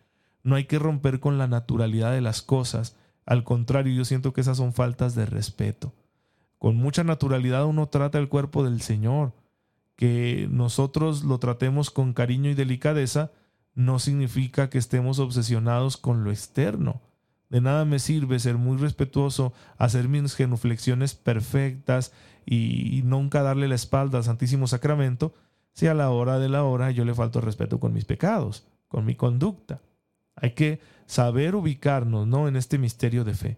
No 0.43 0.55
hay 0.55 0.65
que 0.65 0.77
romper 0.77 1.19
con 1.19 1.37
la 1.37 1.47
naturalidad 1.47 2.11
de 2.11 2.21
las 2.21 2.41
cosas. 2.41 2.95
Al 3.25 3.43
contrario, 3.43 3.93
yo 3.93 4.05
siento 4.05 4.33
que 4.33 4.41
esas 4.41 4.57
son 4.57 4.73
faltas 4.73 5.15
de 5.15 5.25
respeto. 5.25 5.93
Con 6.59 6.75
mucha 6.75 7.03
naturalidad 7.03 7.65
uno 7.65 7.87
trata 7.87 8.19
el 8.19 8.29
cuerpo 8.29 8.63
del 8.63 8.81
Señor. 8.81 9.33
Que 9.95 10.47
nosotros 10.51 11.23
lo 11.23 11.39
tratemos 11.39 11.89
con 11.89 12.13
cariño 12.13 12.49
y 12.49 12.53
delicadeza 12.53 13.31
no 13.73 13.99
significa 13.99 14.69
que 14.69 14.77
estemos 14.77 15.19
obsesionados 15.19 15.97
con 15.97 16.23
lo 16.23 16.31
externo. 16.31 17.01
De 17.55 17.61
nada 17.61 17.85
me 17.85 17.99
sirve 17.99 18.37
ser 18.37 18.57
muy 18.57 18.75
respetuoso, 18.75 19.53
hacer 19.77 20.09
mis 20.09 20.35
genuflexiones 20.35 21.15
perfectas 21.15 22.11
y, 22.45 23.01
nunca 23.05 23.43
darle 23.43 23.69
la 23.69 23.75
espalda 23.75 24.17
al 24.17 24.25
Santísimo 24.25 24.67
Sacramento 24.67 25.33
si 25.71 25.87
a 25.87 25.93
la 25.93 26.09
hora 26.09 26.37
de 26.37 26.49
la 26.49 26.65
hora 26.65 26.91
yo 26.91 27.05
le 27.05 27.13
falto 27.13 27.39
respeto 27.39 27.79
con 27.79 27.93
mis 27.93 28.03
pecados, 28.03 28.67
con 28.89 29.05
mi 29.05 29.15
conducta. 29.15 29.81
Hay 30.35 30.51
que 30.51 30.81
saber 31.05 31.55
ubicarnos 31.55 32.27
¿no? 32.27 32.49
en 32.49 32.57
este 32.57 32.77
misterio 32.77 33.23
de 33.23 33.35
fe. 33.35 33.57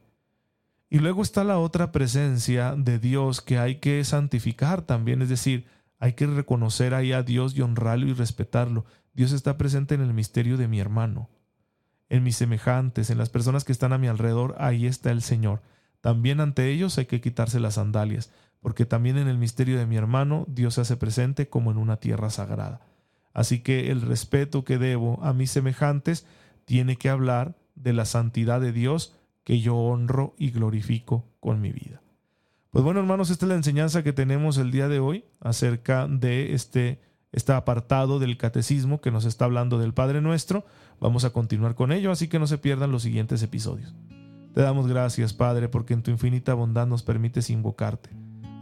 Y 0.91 0.99
luego 0.99 1.23
está 1.23 1.43
la 1.43 1.57
otra 1.57 1.91
presencia 1.91 2.75
de 2.77 2.99
Dios 2.99 3.41
que 3.41 3.57
hay 3.57 3.77
que 3.77 4.03
santificar 4.03 4.83
también, 4.83 5.23
es 5.23 5.29
decir, 5.29 5.65
hay 5.97 6.13
que 6.13 6.27
reconocer 6.27 6.93
ahí 6.93 7.13
a 7.13 7.23
Dios 7.23 7.57
y 7.57 7.63
honrarlo 7.63 8.05
y 8.05 8.13
respetarlo. 8.13 8.85
Dios 9.15 9.31
está 9.31 9.57
presente 9.57 9.95
en 9.95 10.01
el 10.01 10.13
misterio 10.13 10.55
de 10.55 10.67
mi 10.67 10.79
hermano 10.79 11.31
en 12.09 12.23
mis 12.23 12.37
semejantes, 12.37 13.09
en 13.09 13.17
las 13.17 13.29
personas 13.29 13.63
que 13.63 13.71
están 13.71 13.93
a 13.93 13.97
mi 13.97 14.07
alrededor, 14.07 14.55
ahí 14.59 14.85
está 14.85 15.11
el 15.11 15.21
Señor. 15.21 15.61
También 16.01 16.39
ante 16.39 16.69
ellos 16.69 16.97
hay 16.97 17.05
que 17.05 17.21
quitarse 17.21 17.59
las 17.59 17.75
sandalias, 17.75 18.31
porque 18.61 18.85
también 18.85 19.17
en 19.17 19.27
el 19.27 19.37
misterio 19.37 19.77
de 19.77 19.85
mi 19.85 19.97
hermano 19.97 20.45
Dios 20.47 20.75
se 20.75 20.81
hace 20.81 20.97
presente 20.97 21.49
como 21.49 21.71
en 21.71 21.77
una 21.77 21.97
tierra 21.97 22.29
sagrada. 22.29 22.81
Así 23.33 23.59
que 23.59 23.91
el 23.91 24.01
respeto 24.01 24.63
que 24.63 24.77
debo 24.77 25.23
a 25.23 25.33
mis 25.33 25.51
semejantes 25.51 26.25
tiene 26.65 26.95
que 26.95 27.09
hablar 27.09 27.55
de 27.75 27.93
la 27.93 28.05
santidad 28.05 28.61
de 28.61 28.71
Dios 28.71 29.15
que 29.43 29.59
yo 29.59 29.75
honro 29.75 30.33
y 30.37 30.51
glorifico 30.51 31.25
con 31.39 31.61
mi 31.61 31.71
vida. 31.71 32.01
Pues 32.71 32.83
bueno, 32.83 32.99
hermanos, 32.99 33.29
esta 33.29 33.45
es 33.45 33.49
la 33.49 33.55
enseñanza 33.55 34.03
que 34.03 34.13
tenemos 34.13 34.57
el 34.57 34.71
día 34.71 34.87
de 34.87 34.99
hoy 34.99 35.25
acerca 35.39 36.07
de 36.07 36.53
este 36.53 36.99
este 37.31 37.53
apartado 37.53 38.19
del 38.19 38.37
catecismo 38.37 39.01
que 39.01 39.11
nos 39.11 39.25
está 39.25 39.45
hablando 39.45 39.77
del 39.77 39.93
Padre 39.93 40.21
Nuestro. 40.21 40.65
Vamos 40.99 41.23
a 41.25 41.29
continuar 41.29 41.75
con 41.75 41.91
ello, 41.91 42.11
así 42.11 42.27
que 42.27 42.39
no 42.39 42.47
se 42.47 42.57
pierdan 42.57 42.91
los 42.91 43.03
siguientes 43.03 43.41
episodios. 43.43 43.95
Te 44.53 44.61
damos 44.61 44.87
gracias, 44.87 45.33
Padre, 45.33 45.69
porque 45.69 45.93
en 45.93 46.01
tu 46.01 46.09
infinita 46.09 46.55
bondad 46.55 46.87
nos 46.87 47.03
permites 47.03 47.49
invocarte. 47.49 48.09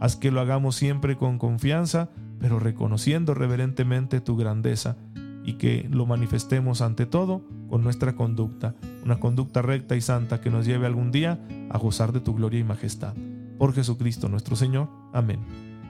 Haz 0.00 0.16
que 0.16 0.30
lo 0.30 0.40
hagamos 0.40 0.76
siempre 0.76 1.16
con 1.16 1.38
confianza, 1.38 2.10
pero 2.38 2.58
reconociendo 2.58 3.32
reverentemente 3.32 4.20
tu 4.20 4.36
grandeza 4.36 4.96
y 5.42 5.54
que 5.54 5.88
lo 5.90 6.04
manifestemos 6.04 6.82
ante 6.82 7.06
todo 7.06 7.42
con 7.70 7.82
nuestra 7.82 8.14
conducta, 8.14 8.74
una 9.04 9.18
conducta 9.18 9.62
recta 9.62 9.96
y 9.96 10.00
santa 10.00 10.40
que 10.40 10.50
nos 10.50 10.66
lleve 10.66 10.86
algún 10.86 11.12
día 11.12 11.40
a 11.70 11.78
gozar 11.78 12.12
de 12.12 12.20
tu 12.20 12.34
gloria 12.34 12.60
y 12.60 12.64
majestad. 12.64 13.14
Por 13.58 13.72
Jesucristo 13.72 14.28
nuestro 14.28 14.56
Señor. 14.56 14.90
Amén. 15.14 15.40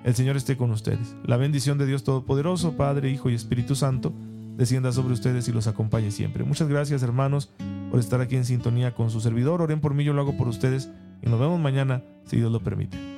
El 0.04 0.14
Señor 0.14 0.36
esté 0.36 0.56
con 0.56 0.70
ustedes. 0.70 1.16
La 1.24 1.36
bendición 1.36 1.78
de 1.78 1.86
Dios 1.86 2.04
Todopoderoso, 2.04 2.76
Padre, 2.76 3.10
Hijo 3.10 3.28
y 3.28 3.34
Espíritu 3.34 3.74
Santo, 3.74 4.12
descienda 4.56 4.92
sobre 4.92 5.12
ustedes 5.14 5.46
y 5.48 5.52
los 5.52 5.66
acompañe 5.66 6.10
siempre. 6.10 6.44
Muchas 6.44 6.68
gracias, 6.68 7.02
hermanos, 7.02 7.52
por 7.90 8.00
estar 8.00 8.20
aquí 8.20 8.36
en 8.36 8.44
sintonía 8.44 8.94
con 8.94 9.10
su 9.10 9.20
servidor. 9.20 9.62
Oren 9.62 9.80
por 9.80 9.94
mí, 9.94 10.04
yo 10.04 10.12
lo 10.12 10.22
hago 10.22 10.36
por 10.36 10.48
ustedes 10.48 10.90
y 11.22 11.28
nos 11.28 11.38
vemos 11.38 11.60
mañana, 11.60 12.02
si 12.24 12.36
Dios 12.36 12.50
lo 12.50 12.60
permite. 12.60 13.15